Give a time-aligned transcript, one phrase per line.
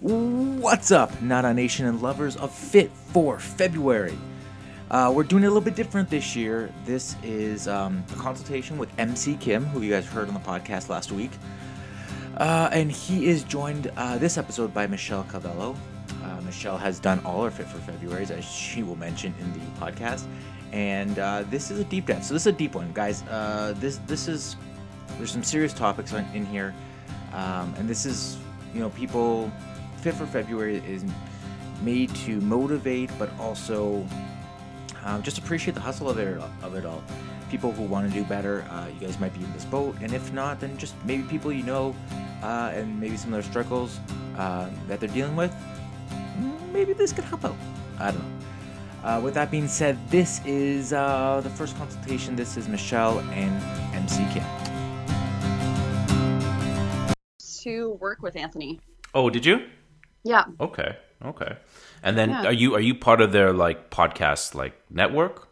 [0.00, 4.16] What's up, Nada Nation and lovers of Fit for February?
[4.90, 6.72] Uh, we're doing it a little bit different this year.
[6.86, 10.88] This is um, a consultation with MC Kim, who you guys heard on the podcast
[10.88, 11.32] last week.
[12.38, 15.76] Uh, and he is joined uh, this episode by Michelle Cabello.
[16.24, 19.58] Uh, Michelle has done all our Fit for Februarys, as she will mention in the
[19.78, 20.24] podcast.
[20.72, 22.24] And uh, this is a deep dive.
[22.24, 23.22] So this is a deep one, guys.
[23.24, 24.56] Uh, this this is
[25.18, 26.74] there's some serious topics on, in here,
[27.34, 28.38] um, and this is
[28.72, 29.52] you know people
[30.00, 31.04] Fit for February is
[31.82, 34.06] made to motivate, but also
[35.04, 37.02] um, just appreciate the hustle of it, of it all.
[37.50, 40.14] People who want to do better, uh, you guys might be in this boat, and
[40.14, 41.94] if not, then just maybe people you know,
[42.42, 44.00] uh, and maybe some of their struggles
[44.38, 45.54] uh, that they're dealing with.
[46.72, 47.56] Maybe this could help out.
[47.98, 48.46] I don't know.
[49.04, 52.36] Uh, with that being said, this is uh, the first consultation.
[52.36, 53.62] This is Michelle and
[53.94, 54.44] MC Kim.
[57.62, 58.80] To work with Anthony.
[59.12, 59.66] Oh, did you?
[60.22, 60.44] Yeah.
[60.60, 60.96] Okay.
[61.24, 61.56] Okay.
[62.02, 62.46] And then Yeah.
[62.46, 65.48] are you are you part of their like podcast like network?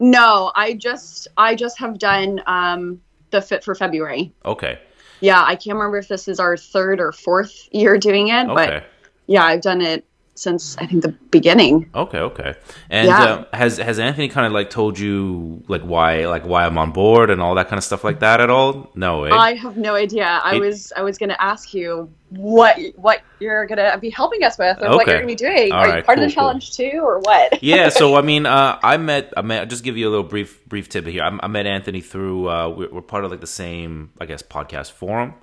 [0.00, 4.32] No, I just I just have done um the fit for February.
[4.44, 4.78] Okay.
[5.20, 8.66] Yeah, I can't remember if this is our third or fourth year doing it, Okay.
[8.66, 8.84] but
[9.26, 10.06] yeah, I've done it
[10.38, 11.90] since I think the beginning.
[11.94, 12.54] Okay, okay.
[12.90, 13.22] And Yeah.
[13.22, 16.92] uh, has has Anthony kind of like told you like why like why I'm on
[16.92, 18.90] board and all that kind of stuff like that at all?
[18.94, 19.34] No, eh?
[19.34, 20.40] I have no idea.
[20.44, 24.10] I It- was I was going to ask you what what you're going to be
[24.10, 25.72] helping us with or what you're going to be doing.
[25.72, 26.42] All Are you part cool, of the cool.
[26.44, 27.62] challenge too or what?
[27.72, 29.60] yeah, so I mean, uh, I met I met.
[29.62, 31.22] I'll just give you a little brief brief tip here.
[31.22, 32.48] I, I met Anthony through.
[32.48, 35.34] Uh, we're, we're part of like the same, I guess, podcast forum,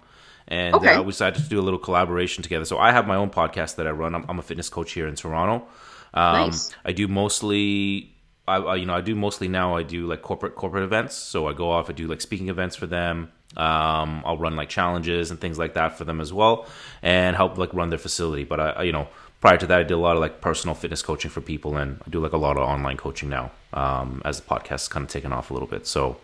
[0.47, 0.93] and Okay.
[0.93, 2.65] uh, we decided to do a little collaboration together.
[2.65, 4.13] So I have my own podcast that I run.
[4.15, 5.65] I'm, I'm a fitness coach here in Toronto.
[6.13, 6.73] Um, Nice.
[6.85, 8.11] I do mostly.
[8.47, 11.15] I, I you know I do mostly now I do like corporate corporate events.
[11.15, 13.31] So I go off I do like speaking events for them.
[13.57, 16.67] Um, I'll run like challenges and things like that for them as well,
[17.01, 18.43] and help like run their facility.
[18.43, 19.07] But I, I you know
[19.41, 22.01] prior to that I did a lot of like personal fitness coaching for people, and
[22.05, 25.03] I do like a lot of online coaching now um, as the podcast has kind
[25.05, 25.87] of taken off a little bit.
[25.87, 26.17] So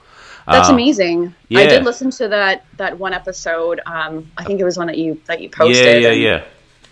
[0.48, 1.34] That's uh, amazing.
[1.56, 3.82] I did listen to that that one episode.
[3.86, 6.02] Um, I think it was one that you that you posted.
[6.02, 6.44] Yeah, yeah, yeah.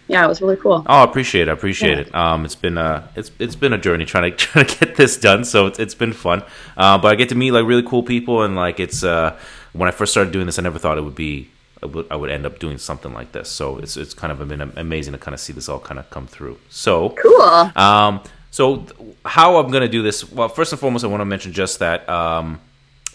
[0.07, 0.83] Yeah, it was really cool.
[0.87, 1.51] Oh, I appreciate it.
[1.51, 2.15] I appreciate it.
[2.15, 5.17] Um, it's been a it's it's been a journey trying to trying to get this
[5.17, 5.45] done.
[5.45, 6.43] So it's it's been fun.
[6.75, 9.37] Uh, but I get to meet like really cool people, and like it's uh,
[9.73, 11.49] when I first started doing this, I never thought it would be
[11.81, 13.49] I would, I would end up doing something like this.
[13.49, 16.09] So it's it's kind of been amazing to kind of see this all kind of
[16.09, 16.57] come through.
[16.69, 17.71] So Cool.
[17.75, 18.21] um,
[18.51, 18.85] so
[19.25, 20.29] how I'm gonna do this?
[20.31, 22.59] Well, first and foremost, I want to mention just that um,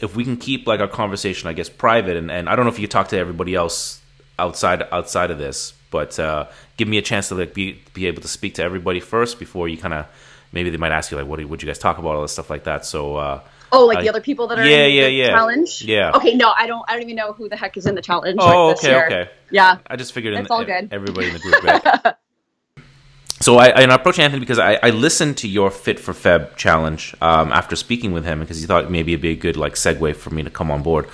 [0.01, 2.73] if we can keep like our conversation, I guess, private, and, and I don't know
[2.73, 4.01] if you talk to everybody else
[4.39, 6.47] outside outside of this, but uh,
[6.77, 9.69] give me a chance to like be be able to speak to everybody first before
[9.69, 10.07] you kind of
[10.53, 12.51] maybe they might ask you like, what would you guys talk about, all this stuff
[12.51, 12.85] like that.
[12.85, 13.41] So uh,
[13.73, 15.29] Oh, like the other people that are yeah, in yeah, the yeah.
[15.31, 15.83] challenge.
[15.83, 16.13] Yeah.
[16.15, 16.85] Okay, no, I don't.
[16.89, 18.39] I don't even know who the heck is in the challenge.
[18.41, 19.07] Oh, like, this okay, year.
[19.07, 19.31] okay.
[19.51, 19.79] Yeah.
[19.89, 20.93] I just figured in It's all e- good.
[20.93, 22.17] everybody in the group.
[23.45, 27.15] So I, I approached Anthony because I, I listened to your Fit for Feb challenge
[27.21, 30.17] um, after speaking with him because he thought maybe it'd be a good like segue
[30.17, 31.07] for me to come on board.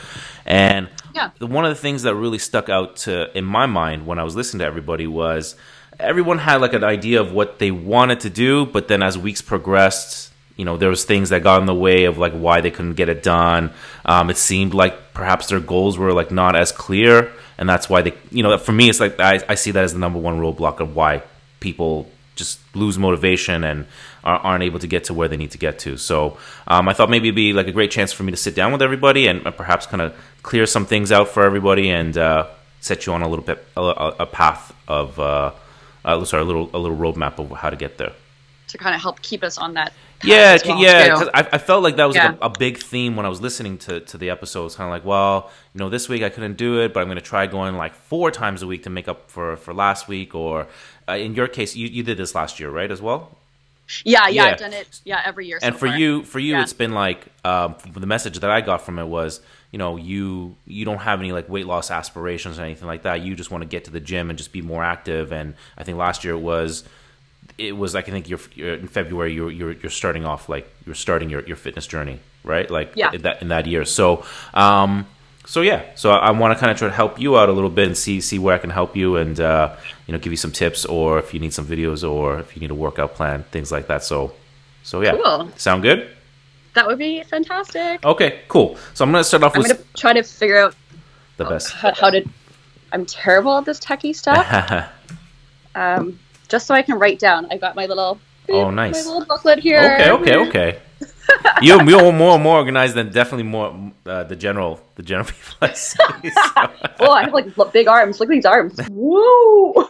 [0.46, 1.30] And Yeah.
[1.40, 4.36] one of the things that really stuck out to in my mind when I was
[4.36, 5.56] listening to everybody was
[5.98, 9.42] everyone had like an idea of what they wanted to do, but then as weeks
[9.42, 12.70] progressed, you know, there was things that got in the way of like why they
[12.70, 13.72] couldn't get it done.
[14.04, 18.02] Um, it seemed like perhaps their goals were like not as clear, and that's why
[18.02, 20.38] they, you know, for me, it's like I, I see that as the number one
[20.38, 21.24] roadblock of why
[21.58, 22.08] people
[22.40, 23.86] just lose motivation and
[24.24, 25.96] are, aren't able to get to where they need to get to.
[25.96, 28.54] So um, I thought maybe it'd be like a great chance for me to sit
[28.54, 32.16] down with everybody and uh, perhaps kind of clear some things out for everybody and
[32.18, 32.48] uh,
[32.80, 35.52] set you on a little bit a, a a path of uh,
[36.04, 38.12] uh, sorry a little a little roadmap of how to get there.
[38.68, 39.92] To kind of help keep us on that.
[40.22, 41.14] Yeah, well, yeah.
[41.16, 41.30] too.
[41.32, 43.78] I, I felt like that was like a, a big theme when I was listening
[43.78, 44.76] to, to the episodes.
[44.76, 47.16] Kind of like, well, you know, this week I couldn't do it, but I'm going
[47.16, 50.34] to try going like four times a week to make up for, for last week.
[50.34, 50.66] Or
[51.08, 53.36] uh, in your case, you, you did this last year, right, as well?
[54.04, 54.52] Yeah, yeah, Yeah.
[54.52, 55.00] I've done it.
[55.04, 55.58] Yeah, every year.
[55.62, 55.98] and so for far.
[55.98, 56.62] you for you Yeah.
[56.62, 59.40] it's been like um, the message that i got from it was
[59.72, 63.22] you know you you don't have any like weight loss aspirations or anything like that
[63.22, 65.82] you just want to get to the gym and just be more active and i
[65.82, 66.84] think last year it was
[67.68, 70.66] it was like i think you're, you're in february you're, you're you're starting off like
[70.86, 73.12] you're starting your, your fitness journey right like Yeah.
[73.12, 74.24] in that in that year so
[74.54, 75.06] um
[75.46, 77.52] so yeah so i, I want to kind of try to help you out a
[77.52, 79.74] little bit and see see where i can help you and uh
[80.06, 82.60] you know give you some tips or if you need some videos or if you
[82.60, 84.32] need a workout plan things like that so
[84.82, 85.50] so yeah Cool.
[85.56, 86.08] sound good
[86.74, 88.04] that would be fantastic.
[88.04, 88.76] Okay, cool.
[88.94, 90.72] So I'm gonna start off I'm with gonna try to figure out
[91.36, 91.72] the best.
[91.72, 92.22] how, how to.
[92.92, 94.46] I'm terrible at this techie stuff.
[95.74, 96.16] um,
[96.50, 97.46] just so I can write down.
[97.50, 98.20] I got my little.
[98.50, 99.06] Oh, nice.
[99.06, 99.78] My little booklet here.
[100.00, 100.78] okay, okay, okay.
[101.62, 103.72] You're, you're more more organized than definitely more
[104.04, 105.96] uh, the general the general people I see.
[105.96, 106.70] So-
[107.00, 108.18] Oh, I have like big arms.
[108.20, 108.78] Look at these arms.
[108.90, 109.88] Woo!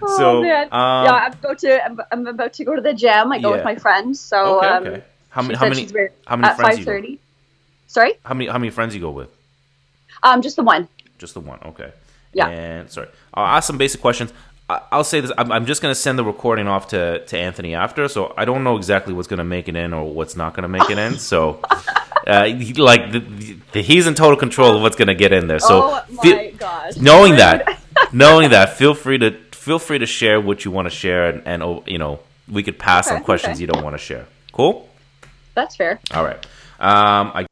[0.00, 0.68] Oh, so, man.
[0.70, 1.84] um, yeah, I'm about to.
[1.84, 3.32] I'm, I'm about to go to the gym.
[3.32, 3.56] I go Yeah.
[3.56, 4.20] with my friends.
[4.20, 5.02] So, okay, um, okay.
[5.30, 5.54] How many?
[5.56, 5.82] How many?
[5.82, 7.18] she's very- How many friends five you go?
[7.88, 8.46] Sorry, How many?
[8.48, 9.28] How many friends you go with?
[10.22, 10.86] um, just the one.
[11.18, 11.58] Just the one.
[11.66, 11.90] Okay.
[12.38, 12.48] Yeah.
[12.48, 14.32] And sorry, I'll ask some basic questions.
[14.70, 17.38] I- I'll say this: I'm, I'm just going to send the recording off to, to
[17.38, 20.36] Anthony after, so I don't know exactly what's going to make it in or what's
[20.36, 21.18] not going to make it in.
[21.18, 21.60] So,
[22.26, 23.20] uh, he- like, the,
[23.72, 25.58] the, he's in total control of what's going to get in there.
[25.58, 26.54] So, oh my fe-
[27.00, 27.80] knowing that,
[28.12, 31.42] knowing that, feel free to feel free to share what you want to share, and,
[31.46, 33.60] and oh, you know, we could pass Okay, on questions okay.
[33.62, 34.26] you don't want to share.
[34.52, 34.88] Cool.
[35.54, 35.98] That's fair.
[36.14, 36.44] All right.
[36.78, 37.46] Um, I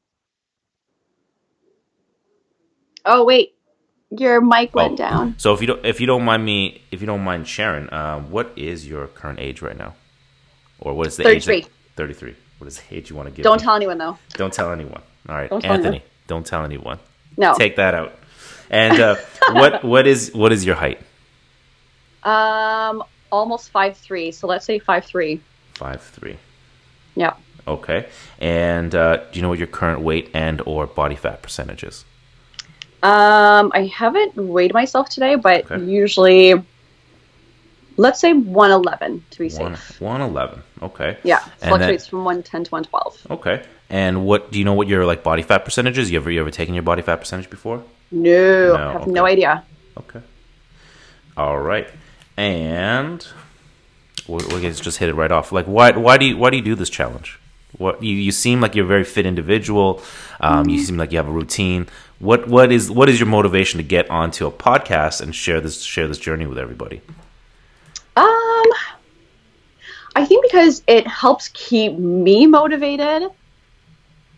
[3.04, 3.54] Oh wait,
[4.10, 4.96] your mic went Oh.
[4.96, 5.34] down.
[5.38, 8.20] So if you don't if you don't mind me if you don't mind sharing, uh,
[8.20, 9.94] what is your current age right now,
[10.80, 11.44] or what is the age?
[11.44, 11.66] 33.
[11.96, 12.34] Thirty three.
[12.58, 13.42] What is the age you want to give?
[13.42, 13.64] Don't me?
[13.64, 14.18] tell anyone though.
[14.34, 15.02] Don't tell anyone.
[15.28, 16.02] All right, Don't Anthony.
[16.26, 16.98] Don't tell anyone.
[17.36, 17.54] No.
[17.54, 18.14] Take that out.
[18.70, 19.16] And uh,
[19.52, 21.00] what what is what is your height?
[22.22, 24.32] Um, almost five three.
[24.32, 25.40] So let's say five three.
[25.74, 26.36] Five three.
[27.14, 27.34] Yeah.
[27.68, 28.08] Okay.
[28.40, 32.04] And uh, do you know what your current weight and or body fat percentage is?
[33.02, 35.84] Um, I haven't weighed myself today, but Okay.
[35.84, 36.54] usually,
[37.96, 40.00] let's say one eleven to be One safe.
[40.00, 40.62] one eleven.
[40.82, 41.16] Okay.
[41.22, 43.16] Yeah, fluctuates from one ten to one twelve.
[43.30, 43.62] Okay.
[43.90, 46.10] And what do you know what your like body fat percentage is?
[46.10, 47.84] You ever you ever taken your body fat percentage before?
[48.10, 49.10] No, No, I have okay.
[49.10, 49.64] no idea.
[49.98, 50.20] Okay.
[51.36, 51.88] All right.
[52.36, 53.26] And
[54.26, 55.52] we can just hit it right off.
[55.52, 57.38] Like, why why do you why do you do this challenge?
[57.78, 60.02] What you, you seem like you're a very fit individual.
[60.40, 61.88] Um, You seem like you have a routine.
[62.18, 65.82] What what is what is your motivation to get onto a podcast and share this
[65.82, 67.02] share this journey with everybody?
[68.16, 68.64] Um,
[70.14, 73.30] I think because it helps keep me motivated.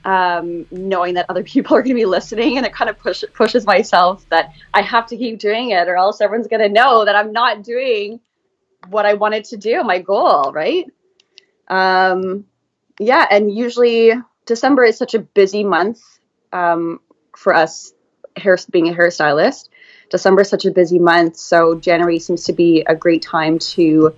[0.05, 3.23] Um, knowing that other people are going to be listening, and it kind of push,
[3.35, 7.05] pushes myself that I have to keep doing it, or else everyone's going to know
[7.05, 8.21] that I'm not doing
[8.89, 10.87] what I wanted to do, my goal, right?
[11.69, 12.47] Um,
[12.99, 14.13] yeah, and usually
[14.47, 16.01] December is such a busy month
[16.53, 17.01] um,
[17.39, 17.93] for us,
[18.37, 19.69] hair being a hairstylist.
[20.11, 24.15] December is such a busy month, so January seems to be a great time to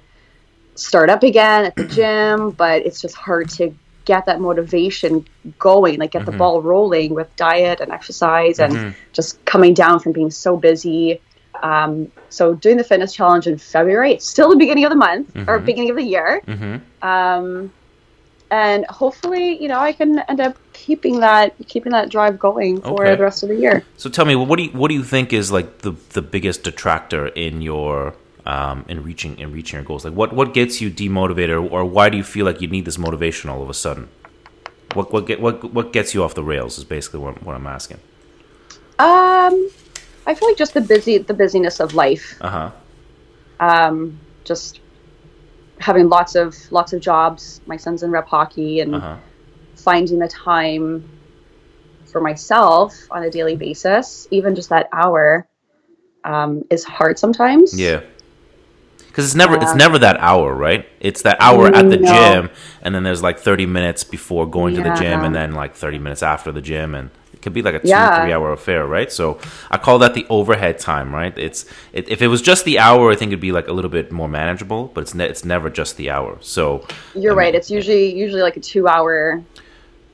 [0.74, 3.74] start up again at the gym, but it's just hard to
[4.06, 5.26] get that motivation
[5.58, 10.12] going, like get the ball rolling with diet and exercise and just coming down from
[10.12, 11.20] being so busy.
[11.62, 15.36] Um, so doing the fitness challenge in February, it's still the beginning of the month
[15.46, 16.40] or beginning of the year.
[16.46, 17.06] Mm-hmm.
[17.06, 17.70] Um,
[18.50, 23.06] and hopefully, you know, I can end up keeping that keeping that drive going for
[23.06, 23.16] Okay.
[23.16, 23.84] the rest of the year.
[23.96, 26.62] So tell me, what do you what do you think is like the the biggest
[26.64, 28.14] detractor in your
[28.46, 30.04] um, in reaching in reaching your goals?
[30.04, 32.98] Like, what what gets you demotivated, or, why do you feel like you need this
[32.98, 34.08] motivation all of a sudden?
[34.94, 37.66] What what get what what gets you off the rails is basically what, what I'm
[37.66, 37.98] asking.
[38.98, 39.70] Um,
[40.26, 42.36] I feel like just the busy the busyness of life.
[42.40, 42.70] Uh huh.
[43.60, 44.80] um, just
[45.80, 47.60] having lots of lots of jobs.
[47.66, 49.16] My son's in rep hockey, and Uh huh.
[49.76, 51.04] finding the time
[52.06, 55.46] for myself on a daily basis, even just that hour,
[56.24, 57.78] um, is hard sometimes.
[57.78, 58.00] Yeah.
[59.06, 60.86] Because it's never it's never that hour, right?
[61.00, 62.04] It's that hour at the No.
[62.06, 62.50] gym,
[62.82, 65.98] and then there's like 30 minutes before going to the gym, and then like 30
[65.98, 67.10] minutes after the gym, and
[67.40, 68.22] it could be like a two Yeah.
[68.22, 69.10] three hour affair, right?
[69.10, 69.38] So
[69.70, 71.36] I call that the overhead time, right?
[71.38, 73.90] It's it, if it was just the hour, I think it'd be like a little
[73.90, 76.36] bit more manageable, but it's ne- it's never just the hour.
[76.40, 77.54] So You're I mean, right.
[77.54, 79.42] It's usually usually like a two hour,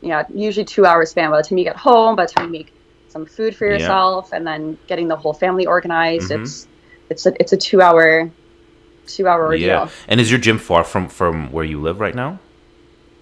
[0.02, 1.30] yeah, usually two hour span.
[1.30, 2.72] By the time you get home, by the time you make
[3.08, 3.72] some food for Yeah.
[3.78, 6.42] yourself, and then getting the whole family organized, Mhm.
[6.42, 6.68] it's
[7.10, 8.30] it's a it's a two hour
[9.08, 9.66] two hour ordeal.
[9.66, 9.88] yeah.
[10.08, 12.38] And is your gym far from from where you live right now?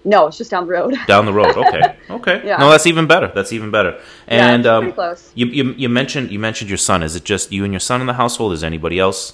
[0.07, 0.95] No, it's just down the road.
[1.07, 1.57] Down the road.
[1.57, 1.97] Okay.
[2.09, 2.41] Okay.
[2.45, 2.57] Yeah.
[2.57, 3.31] No, that's even better.
[3.33, 3.91] That's even better.
[4.27, 5.31] Yeah, And it's um, pretty close.
[5.33, 7.01] You, you you mentioned you mentioned your son.
[7.03, 8.53] Is it just you and your son in the household?
[8.53, 9.33] Is anybody else?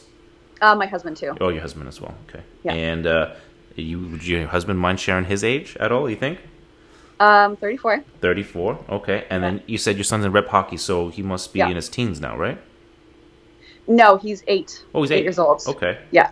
[0.61, 1.35] Uh, my husband too.
[1.41, 2.15] Oh, your husband as well.
[2.29, 2.41] Okay.
[2.63, 2.73] Yeah.
[2.73, 3.33] And uh,
[3.75, 6.09] you would your husband mind sharing his age at all?
[6.09, 6.39] You think?
[7.19, 8.03] Um, 34.
[8.21, 8.79] Thirty four.
[8.89, 9.25] Okay.
[9.29, 11.69] And then you said your son's in rep hockey, so he must be Yeah.
[11.69, 12.57] in his teens now, right?
[13.87, 14.83] No, he's eight.
[14.95, 15.61] Oh, he's eight, years old.
[15.67, 15.99] Okay.
[16.11, 16.31] Yeah.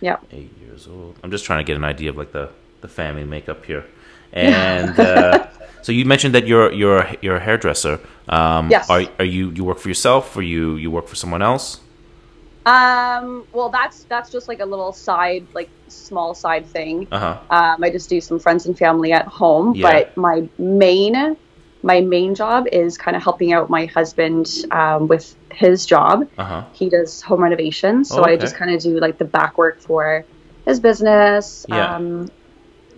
[0.00, 0.16] Yeah.
[0.32, 1.16] Eight years old.
[1.22, 3.84] I'm just trying to get an idea of like the the family makeup here.
[4.32, 5.46] And uh,
[5.80, 7.98] so you mentioned that you're you're you're a hairdresser.
[8.28, 8.90] Um, Yes.
[8.90, 11.80] Are are you you work for yourself or you you work for someone else?
[12.66, 17.08] Um, well, that's that's just like a little side, like small side thing.
[17.10, 17.38] Uh huh.
[17.48, 19.90] Um, I just do some friends and family at home, Yeah.
[19.90, 21.36] but my main
[21.82, 26.28] my main job is kind of helping out my husband um, with his job.
[26.36, 26.64] Uh huh.
[26.74, 29.80] He does home renovations, so Oh, I just kind of do like the back work
[29.80, 30.24] for
[30.66, 31.64] his business.
[31.68, 31.94] Yeah.
[31.96, 32.28] Um,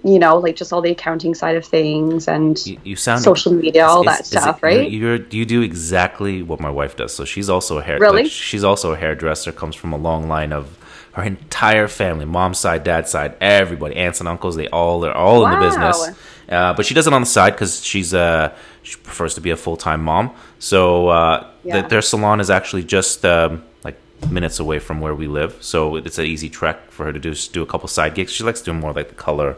[0.04, 3.52] you know, like just all the accounting side of things and You, you sound social
[3.52, 4.90] media, all is- that is stuff, it- right?
[4.90, 7.14] You're, you're you do exactly what my wife does.
[7.14, 7.98] So she's also a hair.
[7.98, 8.22] Really?
[8.24, 9.52] like, she's also a hairdresser.
[9.52, 10.78] Comes from a long line of
[11.12, 14.54] her entire family, mom's side, dad's side, everybody, aunts and uncles.
[14.56, 16.08] They all are all in the business.
[16.48, 18.52] Uh, but she does it on the side because she's uh
[18.82, 20.30] she prefers to be a full time mom.
[20.58, 21.74] So uh, Yeah.
[21.80, 23.96] th- their salon is actually just um, like
[24.30, 25.56] minutes away from where we live.
[25.60, 28.32] So it's an easy trek for her to do just do a couple side gigs.
[28.32, 29.56] She likes doing more like the color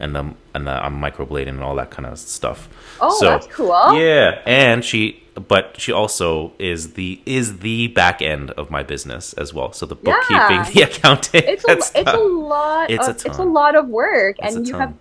[0.00, 2.68] and the and the um, microblading and all that kind of stuff.
[3.00, 3.68] Oh, that's cool.
[3.98, 9.32] Yeah, and she, but she also is the is the back end of my business
[9.34, 9.72] as well.
[9.72, 10.70] So the bookkeeping, Yeah.
[10.74, 11.42] the accounting.
[11.46, 14.66] it's a it's a lot It's a of, it's a lot of work It's and
[14.66, 14.80] you ton.
[14.80, 14.94] have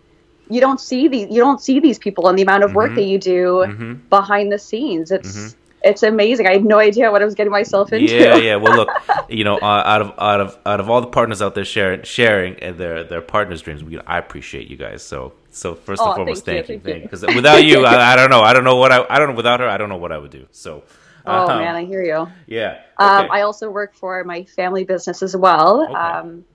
[0.50, 2.96] you don't see these you don't see these people and the amount of work Mhm.
[2.96, 4.10] that you do Mhm.
[4.10, 5.56] behind the scenes it's Mhm.
[5.84, 8.56] It's amazing i had no idea what i was getting myself into Yeah, yeah.
[8.56, 11.56] Well, look, you know, uh, out of out of out of all the partners out
[11.56, 15.04] there sharing sharing their their partners' dreams, we, I appreciate you guys.
[15.04, 17.10] So so first and Oh, foremost, thank thank you, you, thank you.
[17.10, 19.36] because without you, I, I don't know, I don't know what I I don't know
[19.36, 20.48] without her, I don't know what I would do.
[20.52, 20.84] So.
[21.26, 22.82] oh um, man i hear you Yeah.
[22.98, 23.30] um, okay.
[23.30, 25.94] i also work for my family business as well Okay.
[25.94, 26.46] um,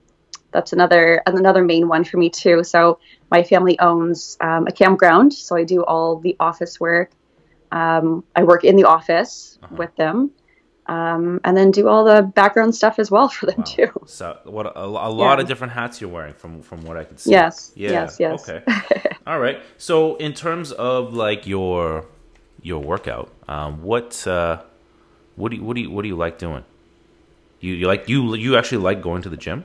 [0.51, 2.99] that's another another main one for me too so
[3.31, 7.11] my family owns um, a campground so i do all the office work
[7.81, 9.75] um, i work in the office Uh-huh.
[9.81, 10.17] with them
[10.87, 13.73] um, and then do all the background stuff as well for them Wow.
[13.75, 15.41] too So what a, a lot Yeah.
[15.41, 17.31] of different hats you're wearing from from what I can see.
[17.31, 17.91] Yes, Yeah.
[17.97, 18.39] yes, yes.
[18.41, 18.59] Okay.
[19.29, 19.57] All right.
[19.77, 22.05] So in terms of like your
[22.61, 24.61] your workout, um, what uh,
[25.39, 26.63] what do you, what do you what do you like doing?
[27.61, 29.59] You you like you you actually like going to the gym?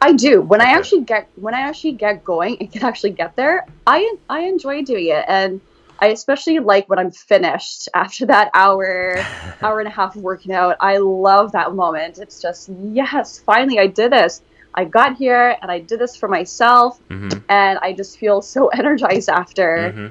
[0.00, 0.42] I do.
[0.42, 0.70] When Okay.
[0.70, 4.40] I actually get when I actually get going and can actually get there, I I
[4.52, 5.60] enjoy doing it, and
[6.00, 9.14] I especially like when I'm finished after that hour
[9.62, 10.76] hour and a half of working out.
[10.80, 12.18] I love that moment.
[12.18, 14.42] It's just yes, finally I did this.
[14.74, 17.38] I got here and I did this for myself, Mm-hmm.
[17.48, 19.92] and I just feel so energized after.
[19.92, 20.06] hmm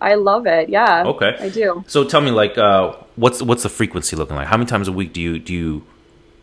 [0.00, 0.68] I love it.
[0.68, 1.04] Yeah.
[1.06, 1.34] Okay.
[1.40, 1.82] I do.
[1.86, 4.46] So tell me, like, uh, what's what's the frequency looking like?
[4.48, 5.82] How many times a week do you do you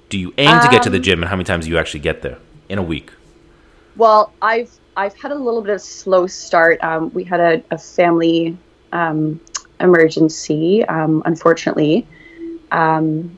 [0.09, 1.77] do you aim to get to the Um, gym, and how many times do you
[1.77, 3.11] actually get there in a week?
[3.95, 6.83] Well, I've I've had a little bit of slow start.
[6.83, 8.57] Um, we had a, a family
[8.91, 9.39] um,
[9.79, 12.07] emergency, um, unfortunately,
[12.71, 13.37] um,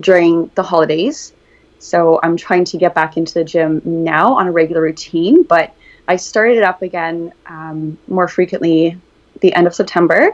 [0.00, 1.32] during the holidays.
[1.78, 5.42] So I'm trying to get back into the gym now on a regular routine.
[5.42, 5.74] But
[6.08, 8.98] I started it up again um, more frequently
[9.40, 10.30] the end of September,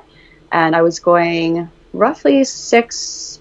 [0.52, 3.40] and I was going roughly six,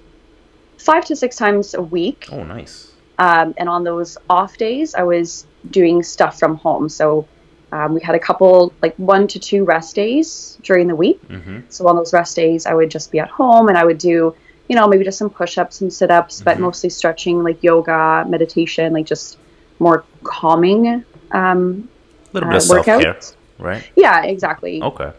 [0.78, 2.28] five to six times a week.
[2.32, 2.94] Oh, nice.
[3.20, 6.88] Um, and on those off days, I was doing stuff from home.
[6.88, 7.28] So
[7.72, 11.22] um, we had a couple, like one to two rest days during the week.
[11.30, 11.60] Mm-hmm.
[11.70, 14.36] So on those rest days, I would just be at home and I would do,
[14.68, 16.62] you know, maybe just some push ups, some sit ups, but Mhm.
[16.62, 19.38] mostly stretching, like yoga, meditation, like just
[19.80, 21.04] more calming.
[21.32, 21.90] Um,
[22.32, 23.16] A little Uh, bit of self care,
[23.60, 23.84] right?
[23.96, 24.82] yeah, exactly.
[24.84, 25.12] Okay.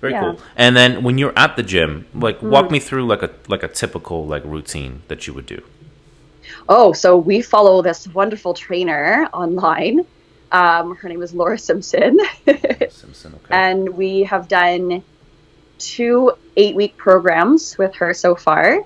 [0.00, 0.20] Very Yeah.
[0.20, 0.40] cool.
[0.56, 2.72] And then when you're at the gym, like walk Mm.
[2.72, 5.62] me through like a like a typical like routine that you would do.
[6.68, 10.04] Oh, so we follow this wonderful trainer online.
[10.52, 12.18] Um, her name is Laura Simpson.
[12.90, 13.48] Simpson, okay.
[13.50, 15.02] and we have done
[15.78, 18.80] two eight week programs with her so far.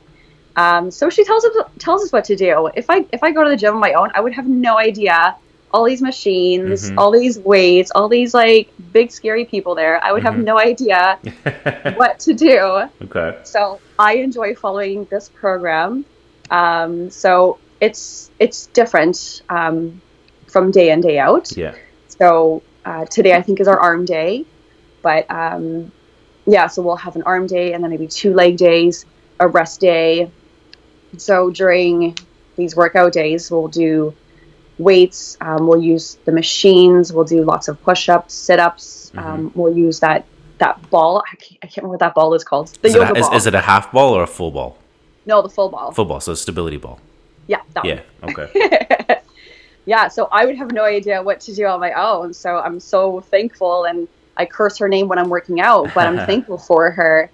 [0.54, 2.70] Um, so she tells us tells us what to do.
[2.74, 4.78] If I if I go to the gym on my own, I would have no
[4.78, 5.36] idea
[5.72, 6.94] all these machines, Mhm.
[6.96, 10.02] all these weights, all these like big scary people there.
[10.02, 10.44] I would have Mhm.
[10.44, 11.18] no idea
[11.96, 12.84] what to do.
[13.04, 13.38] okay.
[13.42, 16.06] So I enjoy following this program.
[16.50, 20.00] Um, so it's it's different um,
[20.46, 21.56] from day in day out.
[21.56, 21.74] Yeah.
[22.08, 24.44] So uh, today I think is our arm day,
[25.02, 25.92] but um,
[26.46, 29.04] yeah, so we'll have an arm day and then maybe two leg days,
[29.40, 30.30] a rest day.
[31.18, 32.16] So during
[32.56, 34.14] these workout days, we'll do
[34.78, 35.36] weights.
[35.40, 37.12] Um, we'll use the machines.
[37.12, 39.12] We'll do lots of push-ups, sit-ups.
[39.16, 40.24] Um, we'll use that
[40.58, 41.22] that ball.
[41.30, 42.68] I can't, I can't remember what that ball is called.
[42.80, 43.34] The Is it, yoga a, ball.
[43.34, 44.78] is it a half ball or a full ball?
[45.26, 45.92] no, the full ball.
[45.92, 46.98] Full ball, so stability ball.
[47.46, 47.96] yeah, that one.
[47.96, 48.02] Yeah.
[48.30, 49.15] Okay.
[49.86, 52.34] yeah, so I would have no idea what to do on my own.
[52.34, 56.18] So I'm so thankful, and I curse her name when I'm working out, but I'm
[56.30, 57.30] thankful for her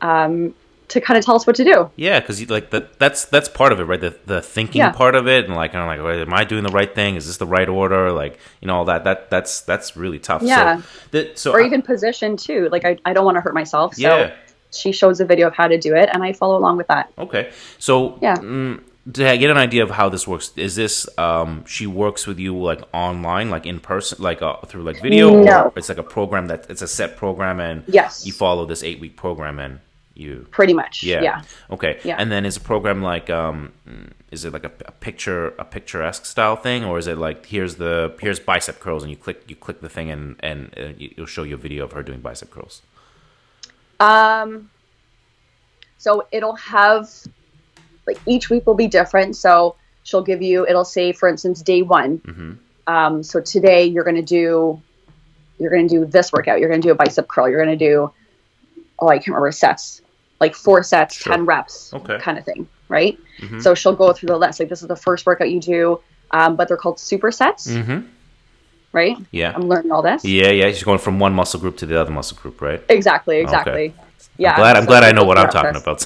[0.00, 0.54] um,
[0.88, 1.90] to kind of tell us what to do.
[1.96, 4.00] Yeah, because like that that's that's part of it, right?
[4.00, 4.92] The the thinking Yeah.
[4.92, 7.16] part of it, and like kind of like, am I doing the right thing?
[7.16, 8.12] Is this the right order?
[8.12, 10.42] Like you know all that that that's that's really tough.
[10.42, 10.80] Yeah.
[10.82, 12.68] So, that, so Or I- even position too.
[12.70, 13.94] Like I, I don't want to hurt myself.
[13.94, 14.34] So yeah.
[14.70, 17.10] she shows a video of how to do it, and I follow along with that.
[17.18, 17.50] Okay.
[17.78, 18.36] So Yeah.
[18.36, 18.80] mm,
[19.12, 22.56] to get an idea of how this works, is this um she works with you
[22.56, 25.62] like online, like in person, like uh, through like video, No.
[25.66, 28.26] or it's like a program that it's a set program and Yes.
[28.26, 29.78] you follow this eight week program and
[30.14, 31.02] You Pretty much.
[31.02, 31.22] yeah.
[31.22, 31.42] Yeah.
[31.70, 32.00] Okay.
[32.02, 32.16] Yeah.
[32.18, 33.72] And then is a program like um
[34.32, 37.74] is it like a, a picture a picturesque style thing or is it like here's
[37.76, 41.26] the here's bicep curls and you click you click the thing and and uh, it'll
[41.36, 42.80] show you a video of her doing bicep curls.
[44.00, 44.70] Um,
[45.98, 47.08] so it'll have
[48.06, 49.36] like each week will be different.
[49.36, 52.18] So she'll give you, it'll say, for instance, day one.
[52.24, 52.52] hmm
[52.86, 54.80] Um, so today you're going to do,
[55.58, 56.60] you're going to do this workout.
[56.60, 57.48] You're going to do a bicep curl.
[57.48, 58.12] You're going to do,
[59.00, 60.02] oh, I can't remember sets,
[60.40, 61.32] like four sets, Sure.
[61.32, 62.18] 10 reps Okay.
[62.20, 62.68] kind of thing.
[62.88, 63.18] Right.
[63.40, 63.60] Mhm.
[63.62, 64.60] So she'll go through the list.
[64.60, 66.00] Like this is the first workout you do.
[66.30, 68.06] Um, but they're called super sets, Mm-hmm.
[68.92, 69.16] right?
[69.32, 69.52] Yeah.
[69.54, 70.24] I'm learning all this.
[70.24, 70.66] Yeah, yeah.
[70.68, 72.82] She's going from one muscle group to the other muscle group, right?
[72.88, 73.38] Exactly.
[73.38, 73.94] Exactly.
[74.38, 74.52] Yeah.
[74.52, 76.00] I'm glad I'm so glad I know what I'm talking about.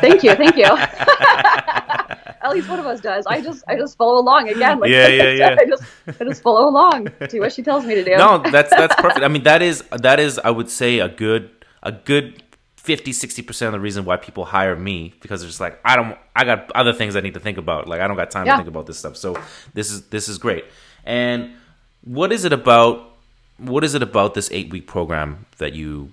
[0.00, 0.64] Thank you, thank you.
[2.44, 3.26] At least one of us does.
[3.26, 4.78] I just I just follow along again.
[4.78, 5.56] Like Yeah, I yeah, yeah.
[5.58, 5.82] I just
[6.20, 8.16] I just follow along, do what she tells me to do.
[8.16, 9.24] no, that's that's perfect.
[9.24, 11.50] I mean, that is that is I would say a good
[11.82, 12.42] a good
[12.76, 16.18] 50 60% of the reason why people hire me because they're just like I don't
[16.36, 17.88] I got other things I need to think about.
[17.88, 19.16] Like I don't got time to think about this stuff.
[19.16, 19.38] So
[19.72, 20.66] this is this is great.
[21.04, 21.54] And
[22.02, 23.16] what is it about
[23.56, 26.10] what is it about this 8 week program that you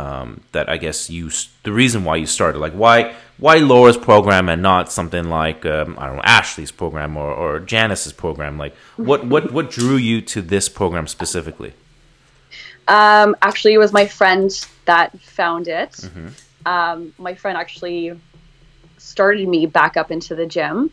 [0.00, 1.30] um, that I guess you
[1.62, 2.96] the reason why you started like why
[3.44, 7.60] why Laura's program and not something like um, I don't know Ashley's program or, or
[7.60, 11.72] Janice's program like what what what drew you to this program specifically
[12.86, 14.50] Um, actually, it was my friend
[14.84, 15.92] that found it.
[15.92, 16.28] Mm-hmm.
[16.66, 18.18] Um, my friend actually
[18.98, 20.90] started me back up into the gym.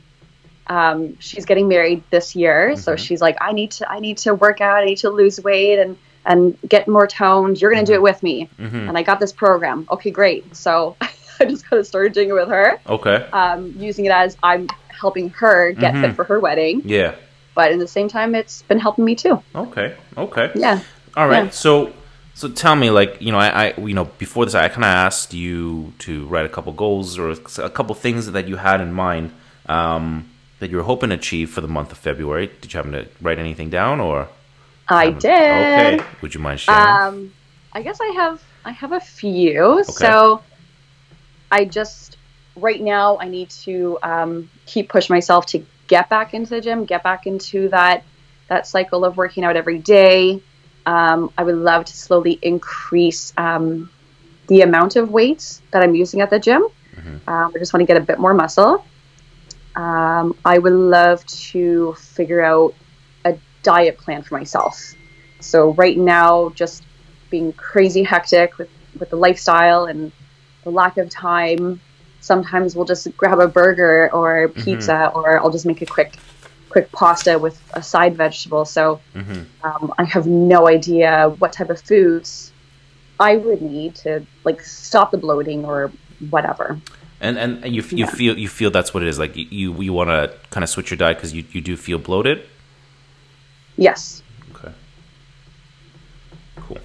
[0.67, 3.03] Um, she's getting married this year, so Mm-hmm.
[3.03, 5.79] she's like, I need to, I need to work out, I need to lose weight
[5.79, 7.61] and and get more toned.
[7.61, 8.87] You're gonna do it with me, Mhm.
[8.89, 9.87] and I got this program.
[9.91, 10.55] Okay, great.
[10.55, 10.95] So
[11.39, 14.67] I just kind of started doing it with her, okay um, using it as I'm
[14.89, 16.01] helping her get Mhm.
[16.01, 17.13] fit for her wedding, yeah
[17.53, 19.41] but at the same time, it's been helping me too.
[19.55, 20.79] okay okay Yeah.
[21.17, 21.49] all right Yeah.
[21.49, 21.91] so
[22.35, 24.95] so tell me like you know I, I you know before this I kind of
[25.07, 28.93] asked you to write a couple goals or a couple things that you had in
[28.93, 29.31] mind
[29.67, 32.91] um, that you were hoping to achieve for the month of February did you happen
[32.93, 34.27] to write anything down or
[34.87, 35.99] I haven't- did.
[36.01, 37.33] okay would you mind sharing Um,
[37.73, 39.83] I guess I have I have a few.
[39.85, 40.41] So
[41.51, 42.17] I just
[42.55, 46.85] right now I need to um, keep pushing myself to get back into the gym,
[46.85, 48.03] get back into that
[48.49, 50.41] that cycle of working out every day.
[50.85, 53.89] Um, I would love to slowly increase um,
[54.47, 56.63] the amount of weights that I'm using at the gym.
[57.27, 58.83] Um, I just want to get a bit more muscle.
[59.75, 62.73] Um, I would love to figure out
[63.63, 64.95] diet plan for myself.
[65.39, 66.83] So right now, just
[67.29, 68.69] being crazy hectic with,
[68.99, 70.11] with the lifestyle and
[70.63, 71.81] the lack of time,
[72.19, 76.13] sometimes we'll just grab a burger or pizza, or I'll just make a quick
[76.69, 78.63] quick pasta with a side vegetable.
[78.65, 79.45] So Mhm.
[79.63, 82.51] um, I have no idea what type of foods
[83.19, 85.91] I would need to like stop the bloating or
[86.29, 86.79] whatever.
[87.19, 88.05] And and you you Yeah.
[88.07, 89.19] feel you feel that's what it is.
[89.19, 91.75] Like you you, you want to kind of switch your diet because you, you do
[91.77, 92.43] feel bloated.
[93.81, 94.21] Yes.
[94.55, 94.71] Okay.
[96.57, 96.77] Cool.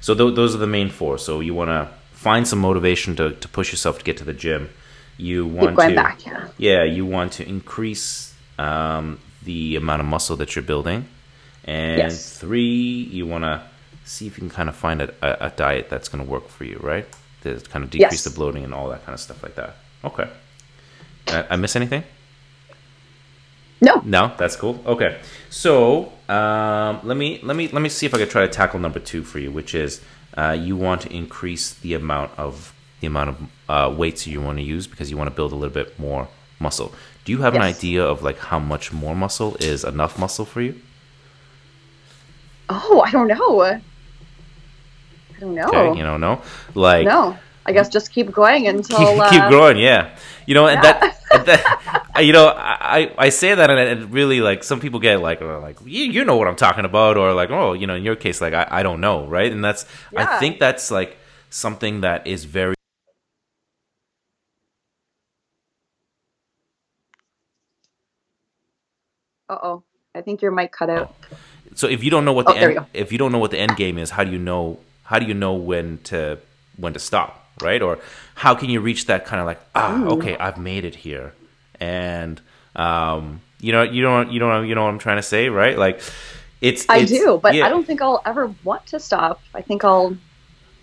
[0.00, 1.18] So th- those are the main four.
[1.18, 4.32] So you want to find some motivation to, to push yourself to get to the
[4.32, 4.70] gym.
[5.16, 6.24] You want to back.
[6.24, 6.48] Yeah.
[6.58, 11.06] yeah you want to increase um, the amount of muscle that you're building,
[11.64, 12.38] and Yes.
[12.38, 13.62] three you want to
[14.04, 16.48] see if you can kind of find a, a, a diet that's going to work
[16.48, 17.06] for you, right?
[17.42, 18.24] To kind of decrease Yes.
[18.24, 19.76] the bloating and all that kind of stuff like that.
[20.04, 20.28] Okay.
[21.26, 22.04] I, I miss anything?
[23.80, 24.02] No.
[24.04, 24.80] No, that's cool.
[24.86, 28.52] Okay, so um, let me let me let me see if I could try to
[28.52, 30.00] tackle number two for you, which is
[30.36, 33.36] uh, you want to increase the amount of the amount of
[33.68, 36.28] uh, weights you want to use because you want to build a little bit more
[36.58, 36.92] muscle.
[37.24, 40.60] Do you have an idea of like how much more muscle is enough muscle for
[40.60, 40.80] you?
[42.68, 43.62] Oh, I don't know.
[43.62, 43.80] I
[45.40, 45.68] don't know.
[45.68, 46.42] Okay, you know,
[46.74, 47.36] like no.
[47.64, 50.98] I guess just keep going until keep, uh, keep growing yeah you know and Yeah.
[50.98, 51.17] that,
[52.20, 55.60] you know I, I say that and it really like some people get like uh,
[55.60, 58.16] like you, you know what i'm talking about or like oh you know in your
[58.16, 59.84] case like i, I don't know right and that's
[60.16, 61.16] i think that's like
[61.50, 62.74] something that is very
[69.48, 69.82] Uh oh.
[70.14, 71.14] I think your mic cut out.
[71.74, 73.58] so if you don't know what the Oh, end, if you don't know what the
[73.58, 76.38] end game is how do you know how do you know when to
[76.76, 77.98] when to stop right or
[78.34, 81.32] how can you reach that kind of like ah okay i've made it here
[81.80, 82.40] and
[82.76, 85.76] um you know you don't you don't you know what i'm trying to say right
[85.78, 86.00] like
[86.60, 87.66] it's I it's- do, but yeah.
[87.66, 89.40] I don't think I'll ever want to stop.
[89.54, 90.16] I think I'll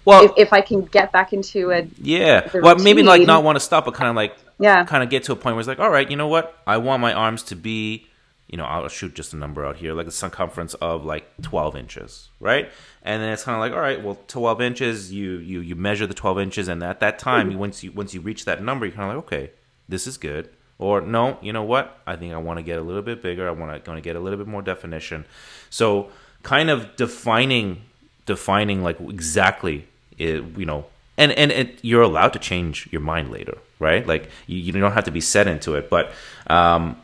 [0.06, 1.90] well if, if I can get back into it.
[2.02, 4.86] yeah well maybe like not want to stop but kind of like Yeah.
[4.86, 6.78] kind of get to a point where it's like all right you know what i
[6.78, 8.08] want my arms to be
[8.48, 11.76] you know, I'll shoot just a number out here, like a circumference of like 12
[11.76, 12.70] inches, right?
[13.02, 16.06] And then it's kind of like, all right, well, 12 inches, you you you measure
[16.06, 17.60] the 12 inches, and at that time, mm-hmm.
[17.60, 19.52] once you once you reach that number, you're kind of like, okay,
[19.90, 20.50] this is good.
[20.78, 22.02] Or no, you know what?
[22.06, 23.48] I think I want to get a little bit bigger.
[23.48, 25.26] I want to going to get a little bit more definition.
[25.70, 26.10] So,
[26.44, 27.82] kind of defining
[28.26, 30.86] defining like exactly, it, you know,
[31.18, 34.06] and and it, you're allowed to change your mind later, right?
[34.06, 36.12] Like you, you don't have to be set into it, but
[36.48, 36.98] um,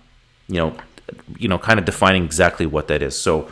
[0.47, 0.75] you know,
[1.37, 3.19] you know, kind of defining exactly what that is.
[3.19, 3.49] So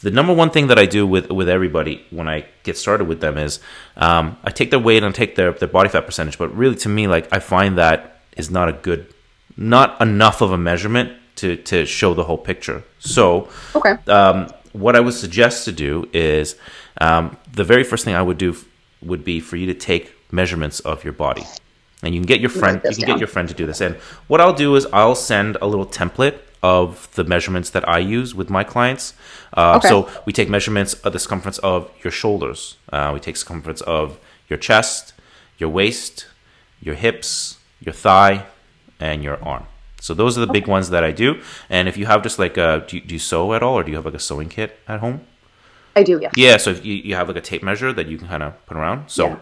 [0.00, 3.20] the number one thing that I do with with everybody when I get started with
[3.20, 3.60] them is
[3.96, 6.38] um, I take their weight and take their their body fat percentage.
[6.38, 9.12] But really, to me, like I find that is not a good,
[9.56, 12.82] not enough of a measurement to to show the whole picture.
[12.98, 16.56] So okay, um, what I would suggest to do is
[17.00, 18.56] um, the very first thing I would do
[19.02, 21.44] would be for you to take measurements of your body
[22.02, 23.10] and you can get your friend you can down.
[23.10, 23.96] get your friend to do this and
[24.28, 28.34] what i'll do is i'll send a little template of the measurements that I use
[28.34, 29.14] with my clients.
[29.56, 29.88] Uh, okay.
[29.88, 32.76] So we take measurements of the circumference of your shoulders.
[32.92, 35.12] Uh, we take circumference of your chest,
[35.58, 36.26] your waist,
[36.80, 38.46] your hips, your thigh,
[39.00, 39.66] and your arm.
[40.00, 40.60] So those are the okay.
[40.60, 41.40] big ones that I do.
[41.70, 43.82] And if you have just like a, do you, do you sew at all, or
[43.84, 45.26] do you have like a sewing kit at home?
[45.94, 46.30] I do, yeah.
[46.34, 46.56] Yeah.
[46.56, 48.76] So if you, you have like a tape measure that you can kind of put
[48.76, 49.10] around.
[49.10, 49.40] So yeah.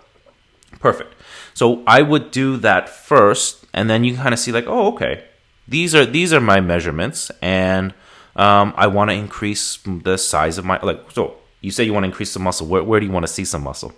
[0.79, 1.15] perfect.
[1.55, 5.25] So I would do that first, and then you kind of see like, oh, okay,
[5.69, 7.95] these are these are my measurements, and
[8.37, 11.11] um, I want to increase the size of my like.
[11.11, 12.67] So you say you want to increase the muscle.
[12.67, 13.93] Where where do you want to see some muscle?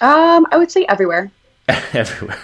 [0.00, 1.30] Um, I would say everywhere.
[1.68, 2.38] everywhere.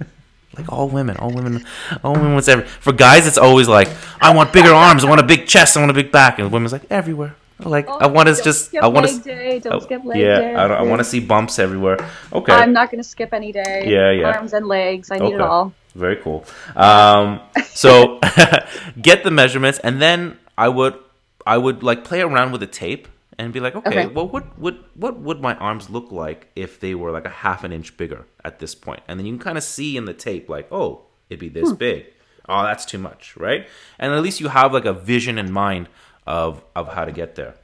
[0.56, 1.64] like all women, all women,
[2.02, 2.64] all women wants every.
[2.64, 3.88] For guys, it's always like,
[4.20, 6.50] I want bigger arms, I want a big chest, I want a big back, and
[6.50, 7.36] women's like everywhere.
[7.58, 9.60] Like oh, I want to just, I want to.
[9.60, 10.54] Don't skip leg yeah, day.
[10.54, 11.98] I, I want to see bumps everywhere.
[12.30, 12.52] Okay.
[12.52, 13.84] I'm not going to skip any day.
[13.86, 14.36] Yeah, yeah.
[14.36, 15.34] Arms and legs, I need okay.
[15.36, 15.72] it all.
[15.96, 16.44] Very cool.
[16.76, 18.20] Um, so
[19.00, 20.98] get the measurements, and then I would
[21.46, 24.58] I would like play around with the tape and be like, okay, okay, well, what
[24.58, 27.96] would what would my arms look like if they were like a half an inch
[27.96, 29.00] bigger at this point?
[29.08, 31.70] And then you can kind of see in the tape, like, oh, it'd be this
[31.70, 31.76] hmm.
[31.76, 32.06] big.
[32.48, 33.66] Oh, that's too much, right?
[33.98, 35.88] And at least you have like a vision in mind
[36.26, 37.54] of of how to get there,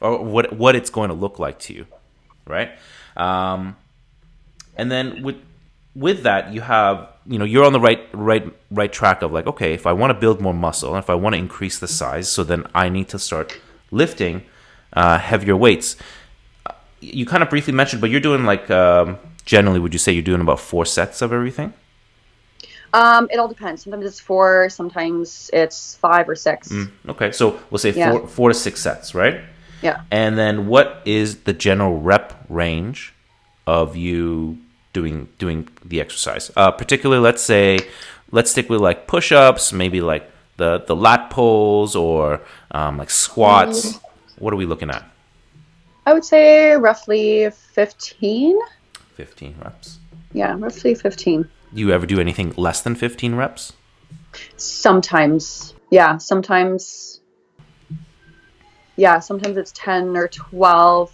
[0.00, 1.86] or what what it's going to look like to you,
[2.46, 2.72] right?
[3.16, 3.76] Um,
[4.76, 5.36] and then with
[5.94, 9.46] with that, you have you know you're on the right right right track of like
[9.46, 11.86] okay if i want to build more muscle and if i want to increase the
[11.86, 13.58] size so then i need to start
[13.90, 14.42] lifting
[14.94, 15.96] uh, heavier weights
[17.00, 20.22] you kind of briefly mentioned but you're doing like um, generally would you say you're
[20.22, 21.72] doing about four sets of everything
[22.92, 23.84] um, it all depends.
[23.84, 26.70] Sometimes it's four, sometimes it's five or six.
[26.70, 28.10] Mm, okay, so we'll say yeah.
[28.10, 29.42] four, four to six sets, right?
[29.80, 30.02] Yeah.
[30.10, 33.14] And then what is the general rep range
[33.64, 34.58] of you
[34.92, 36.50] doing doing the exercise.
[36.56, 37.78] Uh, particularly, let's say,
[38.30, 43.92] let's stick with like push-ups, maybe like the the lat pulls or um, like squats.
[43.92, 44.00] Mm.
[44.38, 45.04] What are we looking at?
[46.06, 48.58] I would say roughly fifteen.
[49.14, 49.98] Fifteen reps.
[50.32, 51.48] Yeah, roughly fifteen.
[51.74, 53.74] Do you ever do anything less than fifteen reps?
[54.56, 56.16] Sometimes, yeah.
[56.18, 57.20] Sometimes,
[58.96, 59.18] yeah.
[59.18, 61.12] Sometimes it's ten or twelve.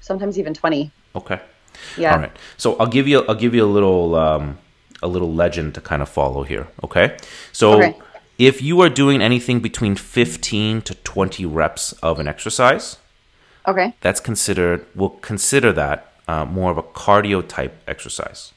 [0.00, 0.90] Sometimes even twenty.
[1.14, 1.40] Okay.
[1.96, 2.14] Yeah.
[2.14, 2.36] All right.
[2.56, 4.58] So I'll give you I'll give you a little um,
[5.02, 6.68] a little legend to kind of follow here.
[6.84, 7.16] Okay.
[7.52, 7.96] So okay.
[8.38, 12.98] if you are doing anything between 15 to 20 reps of an exercise,
[13.66, 18.52] okay, that's considered we'll consider that uh, more of a cardio type exercise.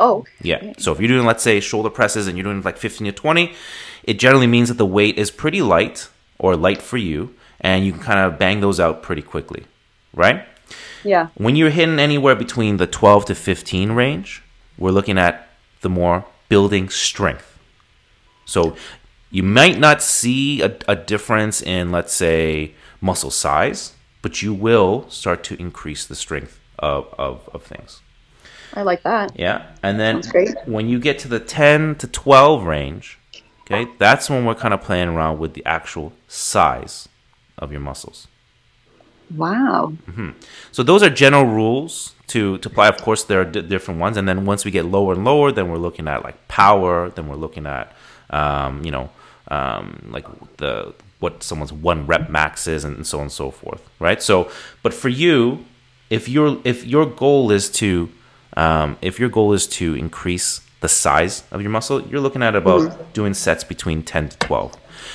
[0.00, 0.24] Oh.
[0.40, 0.72] Yeah.
[0.78, 3.52] So if you're doing let's say shoulder presses and you're doing like 15 to 20,
[4.04, 7.92] it generally means that the weight is pretty light or light for you and you
[7.92, 9.64] can kind of bang those out pretty quickly,
[10.12, 10.46] right?
[11.04, 11.28] Yeah.
[11.34, 14.42] When you're hitting anywhere between the 12 to 15 range,
[14.78, 15.48] we're looking at
[15.82, 17.58] the more building strength.
[18.44, 18.76] So
[19.30, 25.08] you might not see a, a difference in, let's say, muscle size, but you will
[25.10, 28.00] start to increase the strength of, of, of things.
[28.74, 29.38] I like that.
[29.38, 29.66] Yeah.
[29.82, 30.22] And then
[30.66, 33.18] when you get to the 10 to 12 range,
[33.60, 37.08] okay, that's when we're kind of playing around with the actual size
[37.58, 38.26] of your muscles.
[39.36, 39.92] Wow.
[40.06, 40.30] Mm-hmm.
[40.72, 42.88] So those are general rules to to apply.
[42.88, 45.52] Of course, there are d- different ones, and then once we get lower and lower,
[45.52, 47.10] then we're looking at like power.
[47.10, 47.92] Then we're looking at
[48.30, 49.10] um, you know
[49.48, 50.26] um, like
[50.58, 53.82] the what someone's one rep max is, and so on and so forth.
[53.98, 54.22] Right.
[54.22, 54.50] So,
[54.82, 55.64] but for you,
[56.10, 58.10] if your if your goal is to
[58.56, 62.54] um, if your goal is to increase the size of your muscle, you're looking at
[62.54, 63.12] about mm-hmm.
[63.12, 64.74] doing sets between ten to twelve.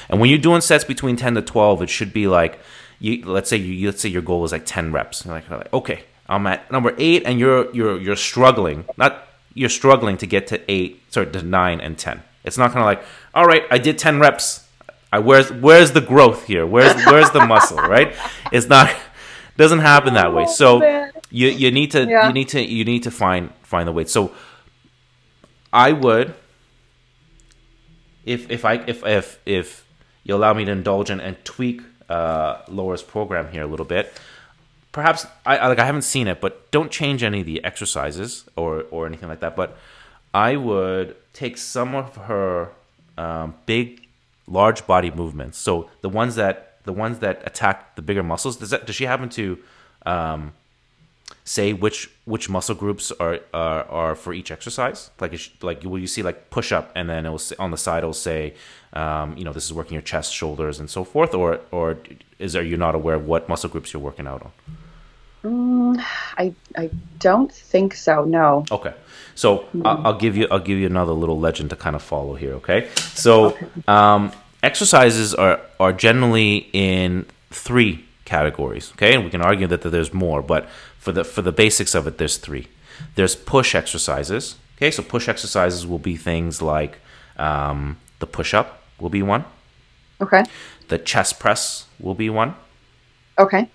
[0.10, 2.60] And when you're doing sets between ten to twelve, it should be like
[3.00, 5.74] you let's say you let's say your goal is like 10 reps you're like, like
[5.74, 10.48] okay i'm at number eight and you're you're you're struggling not you're struggling to get
[10.48, 13.78] to eight sorry to nine and 10 It's not kind of like, all right, I
[13.78, 14.66] did 10 reps.
[15.12, 16.66] I, where's where's the growth here?
[16.66, 18.16] Where's where's the muscle, right?
[18.52, 18.88] It's not
[19.58, 20.46] doesn't happen that way.
[20.48, 20.70] Oh, So
[21.32, 22.28] you you need to Yeah.
[22.28, 24.10] you need to you need to find find the weight.
[24.10, 24.32] So
[25.74, 26.34] I would
[28.26, 29.86] if if I if if if
[30.24, 34.14] you allow me to indulge in and tweak uh, Laura's program here a little bit,
[34.92, 38.46] perhaps I I- like I haven't seen it, but don't change any of the exercises
[38.56, 39.56] or or anything like that.
[39.56, 39.78] But
[40.34, 42.70] I would take some of her
[43.18, 44.08] um, big,
[44.48, 45.58] large body movements.
[45.58, 48.58] So the ones that the ones that attack the bigger muscles.
[48.58, 49.58] Does that does she happen to
[50.06, 50.54] um,
[51.44, 55.10] say which which muscle groups are are, are for each exercise?
[55.20, 58.00] Like like will you see like push up and then it will on the side
[58.00, 58.54] it'll say
[58.94, 61.98] um, you know this is working your chest, shoulders, and so forth, or or
[62.40, 64.52] is are you not aware of what muscle groups you're working out on?
[66.38, 66.90] I I
[67.20, 68.26] don't think so.
[68.26, 68.66] No.
[68.72, 68.94] Okay,
[69.36, 72.36] so I'll, I'll give you I'll give you another little legend to kind of follow
[72.36, 72.54] here.
[72.56, 74.32] Okay, so um,
[74.64, 78.92] exercises are are generally in three categories.
[78.94, 80.68] Okay, and we can argue that, that there's more, but
[81.00, 82.68] for the for the basics of it, there's three.
[83.16, 84.56] There's push exercises.
[84.78, 87.00] Okay, so push exercises will be things like
[87.38, 89.44] um, the push up will be one,
[90.22, 90.44] Okay.
[90.90, 92.54] the chest press will be one,
[93.38, 93.70] Okay.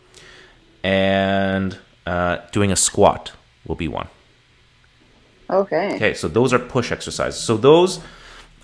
[0.83, 3.33] and uh, doing a squat
[3.67, 4.09] will be one.
[5.49, 5.97] Okay.
[5.97, 7.41] Okay, so those are push exercises.
[7.41, 8.01] So those,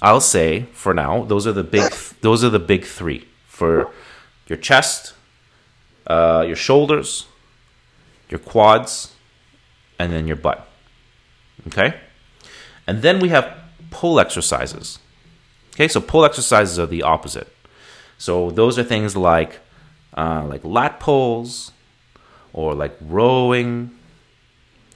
[0.02, 1.92] I'll say for now, those are the big.
[2.22, 3.90] Those are the big three for
[4.46, 5.14] your chest,
[6.06, 7.26] uh, your shoulders,
[8.30, 9.12] your quads,
[9.98, 10.66] and then your butt.
[11.68, 11.98] Okay,
[12.86, 13.52] and then we have
[13.90, 14.98] pull exercises.
[15.74, 17.48] Okay, so pull exercises are the opposite.
[18.18, 19.60] So those are things like
[20.16, 21.72] uh, like lat pulls,
[22.52, 23.90] or like rowing,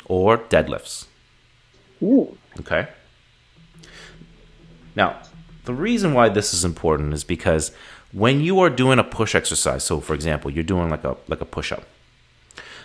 [0.07, 1.07] or deadlifts.
[2.03, 2.37] Ooh.
[2.61, 2.88] Okay.
[4.97, 5.20] Now,
[5.64, 7.73] the reason why this is important is because
[8.12, 11.40] when you are doing a push exercise, so for example, you're doing like a like
[11.40, 11.85] a push up,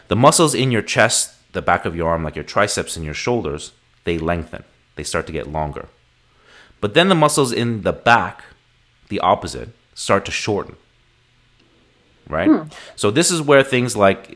[0.09, 3.13] the muscles in your chest, the back of your arm, like your triceps and your
[3.13, 3.71] shoulders,
[4.03, 4.63] they lengthen.
[4.95, 5.87] They start to get longer.
[6.81, 8.43] But then the muscles in the back,
[9.09, 10.75] the opposite, start to shorten.
[12.27, 12.49] Right?
[12.49, 12.69] Hmm.
[12.95, 14.31] So this is where things like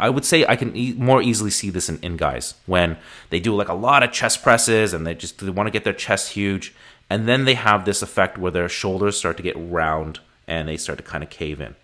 [0.00, 2.96] I would say I can e- more easily see this in, in guys when
[3.30, 5.84] they do like a lot of chest presses and they just they want to get
[5.84, 6.74] their chest huge
[7.08, 10.76] and then they have this effect where their shoulders start to get round and they
[10.76, 11.76] start to kind of cave in.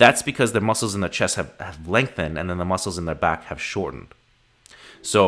[0.00, 3.04] That's because their muscles in their chest have, have lengthened and then the muscles in
[3.04, 4.08] their back have shortened.
[5.02, 5.20] So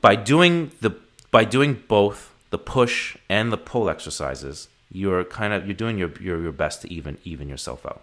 [0.00, 0.92] by doing the
[1.32, 6.12] by doing both the push and the pull exercises, you're kind of you're doing your
[6.20, 8.02] your, your best to even even yourself out.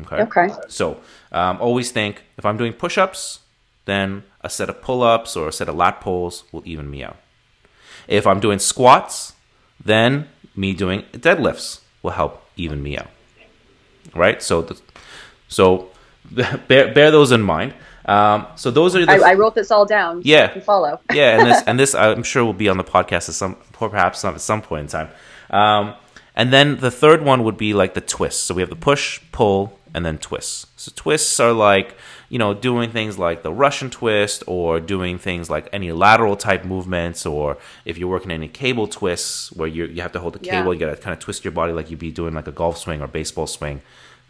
[0.00, 0.22] Okay.
[0.22, 0.48] Okay.
[0.66, 3.40] So um, always think if I'm doing push-ups,
[3.84, 7.18] then a set of pull-ups or a set of lat pulls will even me out.
[8.08, 9.34] If I'm doing squats,
[9.82, 13.10] then me doing deadlifts will help even me out.
[14.14, 14.42] Right.
[14.42, 14.80] So the,
[15.48, 15.90] so
[16.68, 17.74] bear bear those in mind.
[18.06, 20.22] Um, so those are the I, I wrote this all down.
[20.22, 20.48] So Yeah.
[20.48, 21.00] Can follow.
[21.12, 23.90] yeah, and this and this I'm sure will be on the podcast at some or
[23.90, 25.08] perhaps some, at some point in time.
[25.50, 25.94] Um,
[26.34, 28.44] and then the third one would be like the twist.
[28.44, 30.66] So we have the push, pull, and then twists.
[30.76, 31.96] So twists are like
[32.28, 36.64] you know doing things like the Russian twist, or doing things like any lateral type
[36.64, 40.44] movements, or if you're working any cable twists where you you have to hold the
[40.44, 40.52] Yeah.
[40.60, 42.52] cable, you got to kind of twist your body like you'd be doing like a
[42.62, 43.80] golf swing or baseball swing,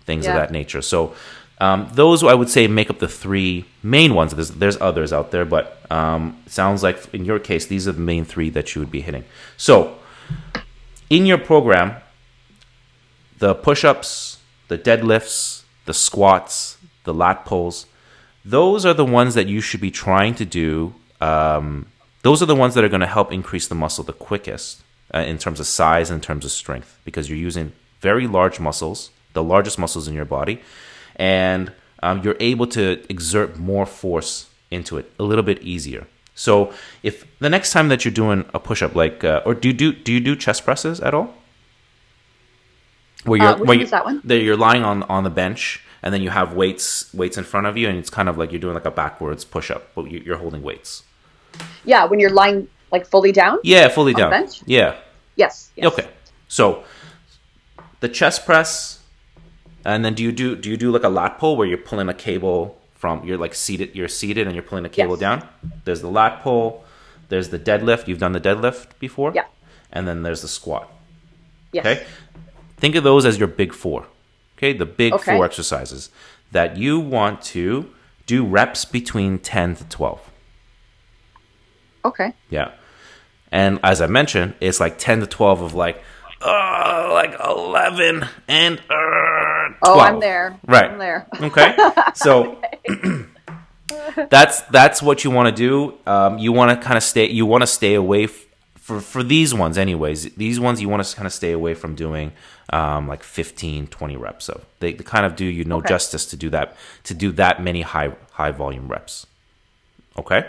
[0.05, 0.31] things Yeah.
[0.33, 0.83] of that nature.
[0.83, 1.15] So
[1.59, 4.33] um, those I would say make up the three main ones.
[4.35, 8.07] There's there's others out there, but um, sounds like in your case these are the
[8.13, 9.25] main three that you would be hitting.
[9.57, 9.97] So
[11.11, 11.97] in your program,
[13.39, 14.36] the push-ups,
[14.69, 17.87] the deadlifts, the squats, the lat pulls,
[18.45, 20.95] those are the ones that you should be trying to do.
[21.21, 21.87] Um,
[22.23, 24.83] those are the ones that are going to help increase the muscle the quickest
[25.15, 28.61] uh, in terms of size and in terms of strength because you're using very large
[28.61, 30.61] muscles, the largest muscles in your body,
[31.17, 36.07] and um, you're able to exert more force into it a little bit easier.
[36.35, 39.75] So if the next time that you're doing a push-up, like, uh, or do you
[39.75, 41.35] do do you do chest presses at all?
[43.27, 44.21] Where Uh, which one is that one?
[44.25, 47.67] That you're lying on on the bench, and then you have weights weights in front
[47.67, 50.23] of you, and it's kind of like you're doing like a backwards push-up, but you-
[50.25, 51.03] you're holding weights.
[51.85, 53.59] Yeah, when you're lying like fully down.
[53.63, 54.31] Yeah, fully the down.
[54.31, 54.63] bench?
[54.67, 54.95] Yeah.
[55.37, 55.71] Yes.
[55.77, 55.87] yes.
[55.93, 56.09] Okay.
[56.49, 56.85] So
[58.01, 59.01] the chest press,
[59.85, 62.09] and then do you do do you do like a lat pull where you're pulling
[62.09, 65.21] a cable from you're like seated you're seated and you're pulling a cable Yes.
[65.21, 65.49] down?
[65.85, 66.85] There's the lat pull.
[67.29, 68.07] There's the deadlift.
[68.09, 69.33] You've done the deadlift before.
[69.35, 69.47] Yeah.
[69.93, 70.89] And then there's the squat.
[71.73, 71.85] Yes.
[71.87, 72.07] Okay.
[72.77, 74.07] Think of those as your big four.
[74.59, 75.35] Okay, the big Okay.
[75.37, 76.11] four exercises
[76.53, 77.91] that you want to
[78.27, 80.21] do reps between ten to twelve.
[82.05, 82.33] Okay.
[82.51, 82.71] Yeah.
[83.53, 86.03] And as I mentioned, it's like 10 to 12 of like,
[86.43, 89.75] uh, like 11 and uh, 12.
[89.85, 90.59] Oh, I'm there.
[90.67, 90.91] Right.
[90.91, 91.27] I'm there.
[91.41, 91.77] Okay.
[92.15, 92.61] So
[94.31, 95.95] that's that's what you want to do.
[96.07, 97.29] Um, you want to kind of stay.
[97.31, 98.45] You want to stay away f-
[98.77, 100.35] for for these ones, anyways.
[100.35, 102.33] These ones you want to kind of stay away from doing
[102.73, 104.45] um, like 15, 20 reps.
[104.47, 105.89] So they, they kind of do you no Okay.
[105.89, 109.27] justice to do that to do that many high high volume reps.
[110.19, 110.47] Okay.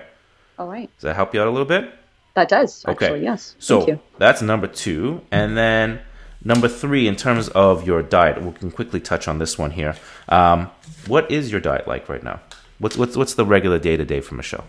[0.58, 0.90] All right.
[0.98, 1.94] Does that help you out a little bit?
[2.34, 3.22] That does, Okay.
[3.22, 3.56] yes.
[3.60, 4.00] So Thank you.
[4.20, 5.22] that's number two.
[5.32, 6.02] And then
[6.44, 9.96] number three, in terms of your diet, we can quickly touch on this one here.
[10.30, 10.70] Um,
[11.08, 12.40] what is your diet like right now?
[12.80, 14.66] What's what's what's the regular day to day for Michelle?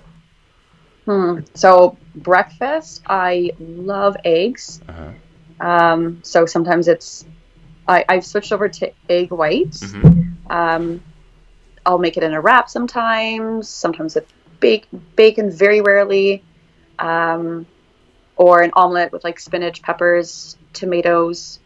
[1.04, 1.40] Hmm.
[1.54, 4.80] So breakfast, I love eggs.
[4.88, 5.66] Uh-huh.
[5.66, 7.24] Um, so sometimes it's
[7.88, 9.82] I, I've switched over to egg whites.
[9.82, 10.52] Mm-hmm.
[10.52, 11.02] Um,
[11.84, 13.68] I'll make it in a wrap sometimes.
[13.68, 14.26] Sometimes with
[14.60, 16.44] bake, bacon, very rarely,
[16.98, 17.66] um,
[18.36, 21.58] or an omelet with like spinach, peppers, tomatoes.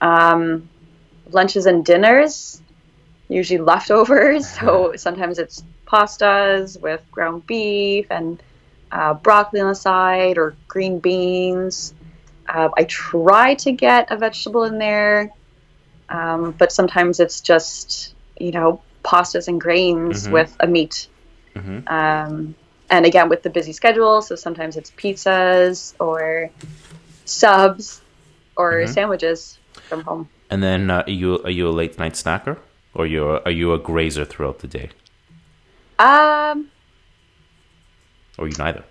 [0.00, 0.68] Um,
[1.30, 2.60] lunches and dinners,
[3.28, 4.48] usually leftovers.
[4.60, 8.42] So sometimes it's pastas with ground beef and
[8.90, 11.94] uh, broccoli on the side or green beans.
[12.48, 15.32] Uh, I try to get a vegetable in there,
[16.12, 20.32] um, but sometimes it's just you know pastas and grains Mhm.
[20.32, 21.08] with a meat.
[21.56, 21.90] Mhm.
[21.90, 22.54] Um,
[22.90, 26.50] and again with the busy schedule, so sometimes it's pizzas or
[27.24, 28.00] subs
[28.56, 28.88] or Mhm.
[28.88, 30.28] sandwiches from home.
[30.50, 32.56] And then uh, are you are you a late night snacker
[32.94, 34.90] or you are you a grazer throughout the day
[35.98, 36.68] Um,
[38.38, 38.84] or you neither?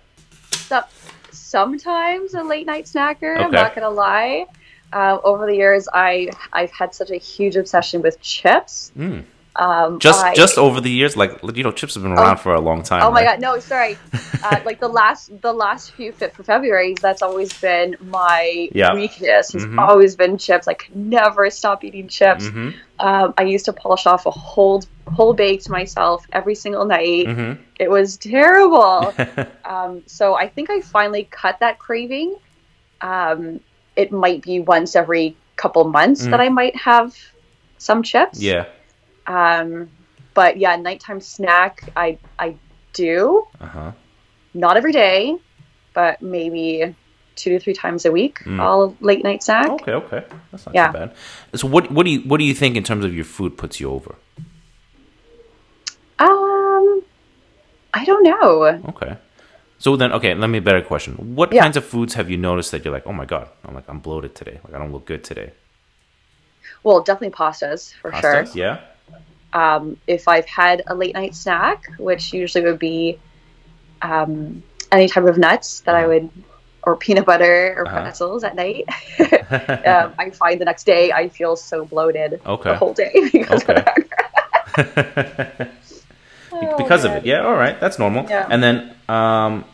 [0.50, 0.84] so-
[1.30, 3.36] sometimes a late night snacker.
[3.38, 4.46] I'm not gonna lie.
[4.92, 8.92] Uh, over the years, I I've had such a huge obsession with chips.
[8.96, 9.24] Mm.
[9.54, 12.54] Um, Just I- just over the years, like you know, chips have been around for
[12.54, 13.02] a long time.
[13.02, 13.98] Oh my god, no, sorry.
[14.42, 18.94] Uh, like the last the last few fit for February, that's always been my Yeah.
[18.94, 19.52] weakness.
[19.52, 19.78] Has Mhm.
[19.78, 20.68] always been chips.
[20.68, 22.46] I could never stop eating chips.
[22.46, 22.72] Mhm.
[22.98, 27.26] Um, I used to polish off a whole whole baked myself every single night.
[27.26, 27.58] Mhm.
[27.78, 29.12] It was terrible.
[29.66, 32.36] um, so I think I finally cut that craving.
[33.02, 33.60] Um,
[33.96, 36.30] it might be once every couple months Mm.
[36.30, 37.14] that I might have
[37.78, 38.40] some chips.
[38.40, 38.64] yeah.
[39.26, 39.88] Um,
[40.34, 42.54] but yeah, nighttime snack I I
[42.94, 43.92] do Uh huh.
[44.54, 45.36] not every day,
[45.94, 46.94] but maybe
[47.36, 48.40] two to three times a week.
[48.44, 48.60] Mm.
[48.60, 49.68] I'll late night snack.
[49.70, 49.92] Okay.
[49.92, 50.24] Okay.
[50.50, 50.86] That's not Yeah.
[50.88, 51.14] too bad.
[51.54, 53.78] So what what do you what do you think in terms of your food puts
[53.80, 54.14] you over?
[56.18, 57.02] Um,
[57.94, 58.82] I don't know.
[58.90, 59.16] Okay.
[59.82, 61.14] So then, okay, let me a better question.
[61.34, 61.62] What Yeah.
[61.64, 63.98] kinds of foods have you noticed that you're like, oh my god, I'm like I'm
[63.98, 65.50] bloated today, like I don't look good today?
[66.84, 68.46] Well, definitely pastas for sure.
[68.54, 68.78] Yeah.
[69.52, 73.18] um, if I've had a late night snack, which usually would be
[74.02, 76.08] um, any type of nuts that I Uh-huh.
[76.12, 76.30] would,
[76.84, 78.02] or peanut butter or Uh-huh.
[78.02, 78.84] pretzels at night,
[79.84, 82.70] um, I find the next day I feel so bloated Okay.
[82.70, 83.84] the whole day because Okay.
[86.70, 87.24] Oh, because of it.
[87.26, 88.26] Yeah, all right, that's normal.
[88.28, 88.46] Yeah.
[88.50, 89.64] And then, um,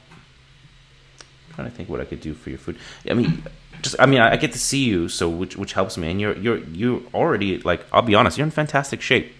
[1.55, 2.77] trying to think what I could do for your food.
[3.09, 3.42] I mean,
[3.83, 6.11] just I mean, I, I get to see you, so which which helps me.
[6.11, 9.33] And you're you're you're already like I'll be honest, you're in fantastic shape.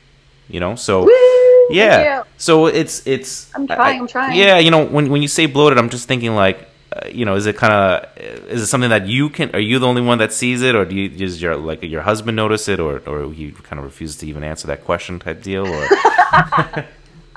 [0.49, 1.67] You know, so Woo!
[1.71, 2.23] yeah.
[2.39, 3.51] So it's it's.
[3.55, 4.37] I'm trying, I- I'm trying.
[4.39, 6.67] Yeah, you know, when when you say bloated, I'm just thinking like.
[6.91, 8.09] Uh, you know, is it kind of
[8.49, 9.51] is it something that you can?
[9.55, 12.01] Are you the only one that sees it, or do you does your like your
[12.01, 15.43] husband notice it, or or he kind of refuses to even answer that question type
[15.43, 15.67] deal?
[15.67, 15.87] Or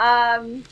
[0.01, 0.63] Um,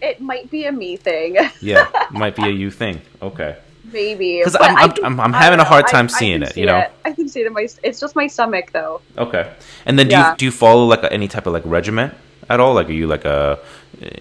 [0.00, 3.00] it might be a me thing, yeah, might be a you thing.
[3.20, 3.56] Okay.
[3.92, 6.40] Maybe because I'm- I I'm- can- I'm- I'm having a hard time I- I seeing
[6.40, 6.86] can it, see you know?
[7.04, 7.66] I can see it in my.
[7.82, 9.00] It's just my stomach, though.
[9.18, 9.44] Okay.
[9.86, 10.30] And then do Yeah.
[10.30, 12.14] you do you follow like any type of like regiment
[12.48, 12.74] at all?
[12.74, 13.58] Like are you like a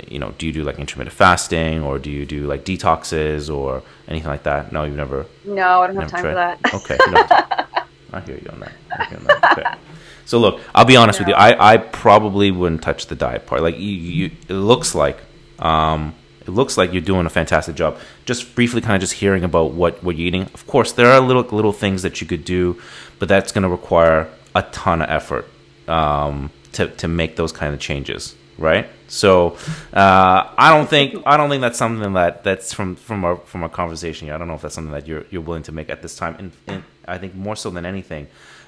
[0.08, 3.82] you know, do you do like intermittent fasting or do you do like detoxes or
[4.08, 4.72] anything like that?
[4.72, 6.32] No, you've never No, I don't have time tried.
[6.32, 6.74] for that.
[6.76, 6.98] Okay.
[6.98, 7.32] don't-
[8.14, 8.72] I hear you on that.
[9.00, 9.58] I hear you on that.
[9.58, 9.70] Okay.
[10.32, 11.34] So look, I'll be honest with you.
[11.34, 13.62] I, I probably wouldn't touch the diet part.
[13.62, 15.18] Like you, you it looks like
[15.60, 17.98] um it looks like you're doing a fantastic job.
[18.24, 20.44] Just briefly kind of just hearing about what what you're eating.
[20.54, 22.82] Of course, there are little little things that you could do,
[23.20, 25.50] but that's going to require a ton of effort
[25.90, 28.88] um to to make those kind of changes, right?
[29.10, 29.58] So,
[29.92, 33.64] uh, I don't think I don't think that's something that that's from from our from
[33.64, 34.36] our conversation here.
[34.36, 36.36] I don't know if that's something that you're you're willing to make at this time.
[36.40, 38.28] And, and I think more so than anything,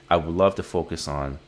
[0.09, 1.39] I would love to focus on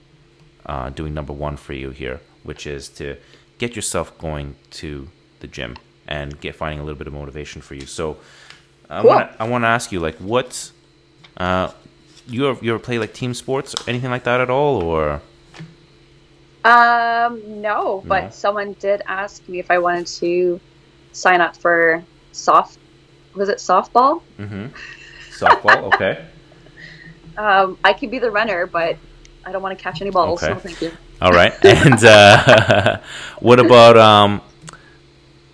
[0.65, 3.17] uh, doing number one for you here, which is to
[3.57, 5.09] get yourself going to
[5.39, 7.85] the gym and get finding a little bit of motivation for you.
[7.85, 8.17] So,
[8.89, 9.09] I Cool.
[9.09, 10.71] want to I want to ask you like what
[11.37, 11.71] uh,
[12.27, 15.21] you ever, you ever play like team sports or anything like that at all, or
[16.63, 18.33] Um, no, but No?
[18.33, 20.61] someone did ask me if I wanted to
[21.11, 22.79] sign up for soft
[23.35, 24.23] was it softball?
[25.29, 26.25] Softball, okay.
[27.37, 28.99] Um, I could be the runner, but
[29.45, 30.41] I don't want to catch any balls.
[30.43, 30.53] Okay.
[30.53, 30.91] So thank you.
[31.21, 31.53] All right.
[31.63, 32.99] And uh,
[33.39, 34.41] what about um?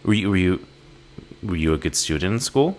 [0.04, 0.66] Were you were you
[1.44, 2.78] were you a good student in school?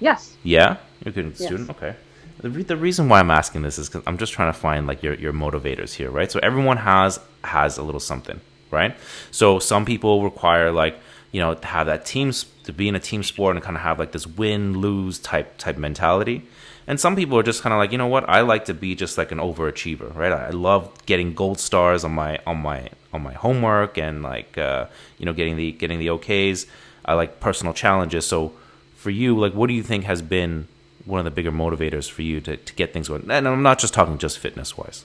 [0.00, 0.36] Yes.
[0.42, 1.46] Yeah, you're a good Yes.
[1.46, 1.70] student.
[1.70, 1.94] Okay.
[2.40, 4.86] The, re- the reason why I'm asking this is because I'm just trying to find
[4.86, 6.30] like your, your motivators here, right?
[6.30, 8.40] So everyone has has a little something,
[8.70, 8.94] right?
[9.32, 10.96] So some people require like
[11.32, 12.32] you know to have that team
[12.64, 15.58] to be in a team sport and kind of have like this win lose type
[15.58, 16.42] type mentality.
[16.88, 18.26] And some people are just kind of like, you know what?
[18.30, 20.32] I like to be just like an overachiever, right?
[20.32, 24.86] I love getting gold stars on my on my on my homework and like uh,
[25.18, 26.66] you know getting the getting the OKs.
[27.04, 28.26] I like personal challenges.
[28.26, 28.54] So
[28.96, 30.66] for you, like, what do you think has been
[31.04, 33.30] one of the bigger motivators for you to, to get things going?
[33.30, 35.04] And I'm not just talking just fitness wise.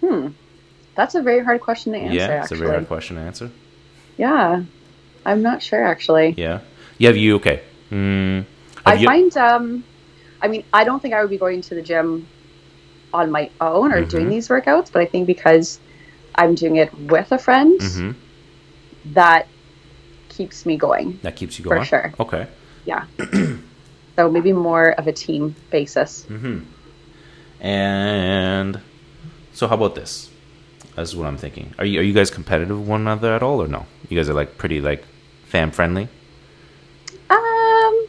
[0.00, 0.30] Hmm,
[0.96, 2.14] that's a very hard question to answer.
[2.16, 2.56] yeah, it's actually.
[2.56, 3.52] a very hard question to answer.
[4.16, 4.64] Yeah,
[5.24, 6.34] I'm not sure actually.
[6.36, 6.60] Yeah,
[6.98, 7.08] yeah.
[7.08, 7.62] Have you okay?
[7.92, 8.46] Mm,
[8.86, 9.84] I you- find, um,
[10.40, 12.26] I mean, I don't think I would be going to the gym
[13.12, 14.08] on my own or Mm-hmm.
[14.08, 15.78] doing these workouts, but I think because
[16.34, 18.14] I'm doing it with a friend, Mhm.
[19.12, 19.46] that
[20.28, 21.18] keeps me going.
[21.22, 22.14] that keeps you going For sure.
[22.20, 22.46] Okay.
[22.84, 23.04] Yeah.
[24.16, 26.26] so maybe more of a team basis.
[26.28, 26.58] Mm-hmm.
[27.64, 28.80] And
[29.54, 30.30] so, how about this?
[30.94, 31.74] That's what I'm thinking.
[31.78, 33.86] Are you are you guys competitive with one another at all, or no?
[34.08, 35.04] You guys are like pretty like
[35.44, 36.08] fam friendly.
[37.30, 38.06] Um,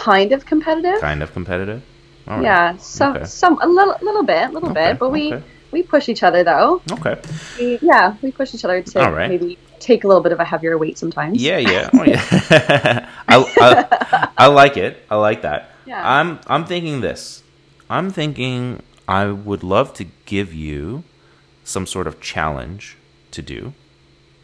[0.00, 1.00] kind of competitive.
[1.00, 1.82] Kind of competitive.
[2.26, 2.42] Right.
[2.42, 3.24] Yeah, so Okay.
[3.24, 5.44] some a little little bit, a little Okay, bit, but we okay.
[5.72, 6.80] we push each other though.
[6.96, 7.16] Okay.
[7.58, 9.28] We, yeah, we push each other to right.
[9.28, 11.42] maybe take a little bit of a heavier weight sometimes.
[11.42, 13.08] Yeah, yeah, oh, yeah.
[13.28, 13.36] I,
[13.66, 14.92] I, I like it.
[15.10, 15.70] I like that.
[15.86, 16.00] Yeah.
[16.02, 17.42] I'm I'm thinking this.
[17.88, 21.02] I'm thinking I would love to give you
[21.64, 22.96] some sort of challenge
[23.32, 23.74] to do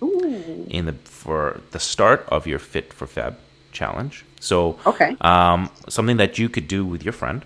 [0.02, 0.66] Ooh.
[0.68, 3.36] in the for the start of your Fit for Feb
[3.72, 4.25] challenge.
[4.40, 5.16] So, Okay.
[5.20, 7.44] um, something that you could do with your friend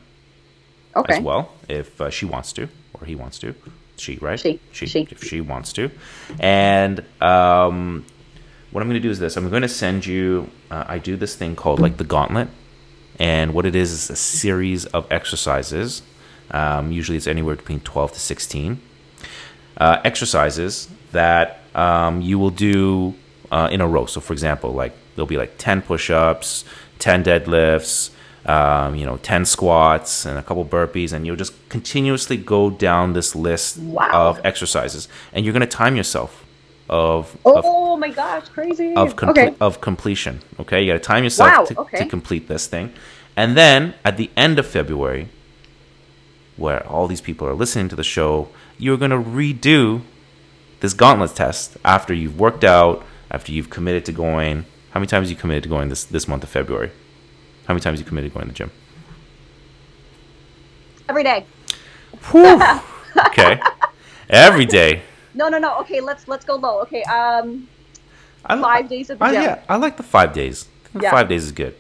[0.97, 1.15] Okay.
[1.15, 3.55] as well, if uh, she wants to or he wants to.
[3.97, 4.39] She, right?
[4.41, 4.59] She.
[4.73, 4.87] She.
[4.87, 5.07] She.
[5.11, 5.91] If she wants to.
[6.39, 8.05] And um,
[8.71, 9.37] what I'm going to do is this.
[9.37, 10.49] I'm going to send you.
[10.71, 12.49] Uh, I do this thing called like the gauntlet,
[13.19, 16.03] and what it is is a series of exercises.
[16.51, 18.81] Um, usually, it's anywhere between 12 to 16
[19.77, 23.15] uh, exercises that um, you will do
[23.53, 24.07] uh, in a row.
[24.07, 26.65] So, for example, like there'll be like 10 push-ups,
[26.99, 28.09] 10 deadlifts,
[28.47, 33.13] um, you know, 10 squats, and a couple burpees, and you'll just continuously go down
[33.13, 34.09] this list Wow.
[34.13, 36.47] of exercises, and you're going to time yourself
[36.89, 38.95] of of, Oh my gosh, crazy.
[38.95, 39.55] of, okay.
[39.61, 40.41] of completion.
[40.59, 41.99] Okay, you got to time yourself Wow, to, okay.
[41.99, 42.95] to complete this thing,
[43.37, 45.29] and then at the end of February,
[46.57, 48.49] where all these people are listening to the show,
[48.79, 50.01] you're going to redo
[50.81, 54.65] this gauntlet test after you've worked out, after you've committed to going.
[54.91, 56.91] How many times you committed to going this this month of February?
[57.67, 58.71] How many times you committed to going to the gym?
[61.09, 61.45] Every day.
[63.27, 63.61] Okay,
[64.29, 65.03] every day.
[65.35, 65.79] No, no, no.
[65.81, 66.81] Okay, let's let's go low.
[66.83, 67.69] Okay, um,
[68.45, 69.43] I, five days at the I, gym.
[69.43, 70.69] yeah, I like the five days.
[70.99, 71.11] Yeah.
[71.11, 71.75] Five days is good.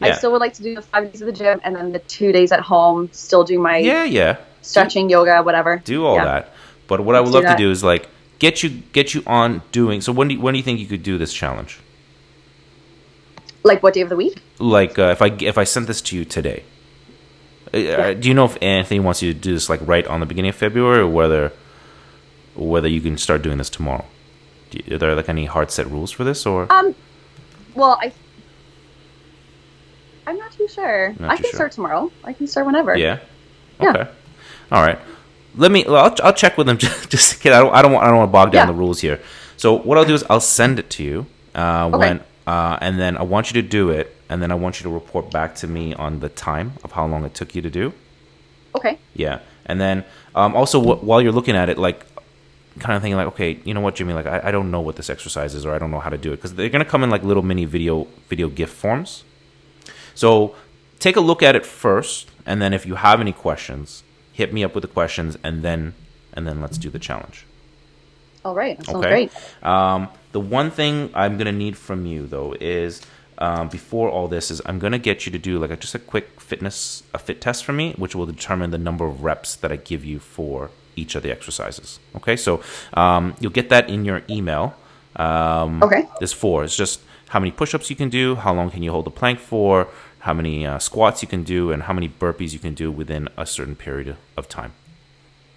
[0.00, 2.00] I still would like to do the five days at the gym and then the
[2.00, 4.38] two days at home, still do my yeah, yeah.
[4.62, 5.80] stretching, yoga, whatever.
[5.84, 6.24] do all Yeah.
[6.24, 6.52] that.
[6.88, 8.08] But what I would love do to do is like
[8.40, 10.00] get you get you on doing.
[10.00, 11.78] So when do you, when do you think you could do this challenge?
[13.64, 14.42] Like what day of the week?
[14.58, 16.64] Like uh, if I if I sent this to you today,
[17.72, 20.20] uh, uh, do you know if Anthony wants you to do this like right on
[20.20, 21.52] the beginning of February or whether
[22.54, 24.04] whether you can start doing this tomorrow?
[24.70, 26.66] Do you, are there like any hard set rules for this or?
[26.72, 26.94] Um,
[27.74, 28.12] well, I,
[30.26, 31.14] I'm not too sure.
[31.18, 31.56] Not I too can sure.
[31.58, 32.10] start tomorrow.
[32.24, 32.96] I can start whenever.
[32.96, 33.20] Yeah.
[33.80, 33.90] Yeah.
[33.90, 34.10] Okay.
[34.70, 34.98] All right.
[35.56, 35.84] Let me.
[35.86, 37.52] Well, I'll, I'll check with them just, just in case.
[37.52, 37.74] I don't.
[37.74, 38.04] I don't want.
[38.06, 38.72] I don't want to bog down Yeah.
[38.72, 39.20] the rules here.
[39.56, 41.98] So what I'll do is I'll send it to you uh, Okay.
[41.98, 44.84] when, uh, and then I want you to do it, and then I want you
[44.84, 47.70] to report back to me on the time of how long it took you to
[47.70, 47.92] do.
[48.74, 48.98] Okay.
[49.14, 49.40] Yeah.
[49.66, 52.04] And then um, also wh- while you're looking at it, like
[52.78, 54.96] kind of thinking like, okay, you know what, Jimmy, like I, I don't know what
[54.96, 57.02] this exercise is, or I don't know how to do it, because they're gonna come
[57.04, 59.24] in like little mini video video gift forms.
[60.14, 60.54] So
[60.98, 64.64] take a look at it first, and then if you have any questions, hit me
[64.64, 65.94] up with the questions, and then
[66.32, 67.44] and then let's do the challenge.
[68.44, 68.76] All right.
[68.78, 69.28] That sounds Okay.
[69.28, 69.32] great.
[69.62, 73.00] Um, the one thing I'm gonna need from you though is
[73.38, 75.98] um, before all this is I'm gonna get you to do like a, just a
[75.98, 79.72] quick fitness a fit test for me, which will determine the number of reps that
[79.72, 81.98] I give you for each of the exercises.
[82.16, 82.62] Okay, so
[82.94, 84.74] um, you'll get that in your email.
[85.16, 86.06] Um, Okay.
[86.18, 86.64] There's four.
[86.64, 89.38] It's just how many push-ups you can do, how long can you hold the plank
[89.38, 89.88] for,
[90.20, 93.28] how many uh, squats you can do, and how many burpees you can do within
[93.38, 94.72] a certain period of time.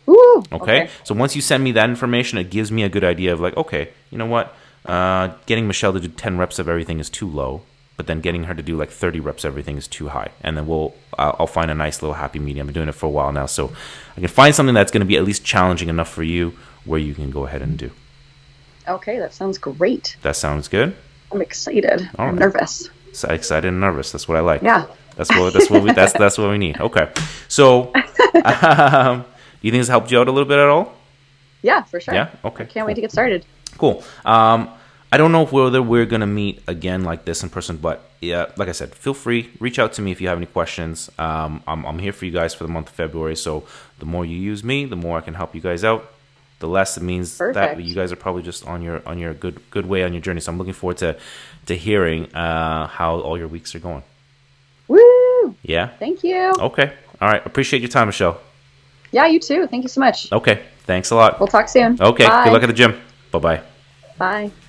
[0.07, 0.43] Ooh.
[0.51, 0.89] Okay?
[1.03, 3.57] So once you send me that information, it gives me a good idea of like,
[3.57, 4.55] okay, you know what?
[4.86, 7.61] Uh, getting Michelle to do 10 reps of everything is too low,
[7.97, 10.29] but then getting her to do like 30 reps of everything is too high.
[10.41, 12.67] And then we'll I'll, I'll find a nice little happy medium.
[12.67, 13.71] I'm doing it for a while now, so
[14.15, 16.99] I can find something that's going to be at least challenging enough for you where
[16.99, 17.91] you can go ahead and do.
[18.88, 20.15] Okay, that sounds great.
[20.21, 20.95] That sounds good.
[21.31, 22.07] I'm excited.
[22.19, 22.39] All I'm right.
[22.39, 22.89] nervous.
[23.13, 24.11] So excited and nervous.
[24.11, 24.61] That's what I like.
[24.61, 24.86] Yeah.
[25.15, 26.79] That's what that's what we that's that's what we need.
[26.79, 27.11] Okay.
[27.47, 27.93] So,
[28.43, 30.93] um, do you think this helped you out a little bit at all?
[31.61, 32.13] Yeah, for sure.
[32.13, 32.29] Yeah?
[32.43, 33.43] Okay, I can't wait to get started.
[33.78, 34.03] Cool.
[34.23, 34.69] Um,
[35.11, 38.67] I don't know whether we're gonna meet again like this in person, but yeah, like
[38.67, 41.09] I said, feel free reach out to me if you have any questions.
[41.17, 43.36] Um, I'm I'm here for you guys for the month of February.
[43.36, 43.63] So
[43.99, 46.11] the more you use me, the more I can help you guys out.
[46.59, 49.61] The less it means that you guys are probably just on your on your good
[49.71, 50.41] good way on your journey.
[50.41, 51.17] So I'm looking forward to
[51.67, 54.03] to hearing uh, how all your weeks are going.
[54.88, 55.55] Woo!
[55.63, 55.88] Yeah.
[55.99, 56.53] Thank you.
[56.59, 56.93] Okay.
[57.21, 57.45] All right.
[57.45, 58.39] Appreciate your time, Michelle.
[59.11, 59.67] Yeah, you too.
[59.67, 60.32] Thank you so much.
[60.32, 60.63] Okay.
[60.84, 61.39] Thanks a lot.
[61.39, 62.01] We'll talk soon.
[62.01, 62.28] Okay.
[62.28, 62.45] Bye.
[62.45, 62.99] Good luck at the gym.
[63.39, 63.63] Bye bye.
[64.17, 64.64] Bye.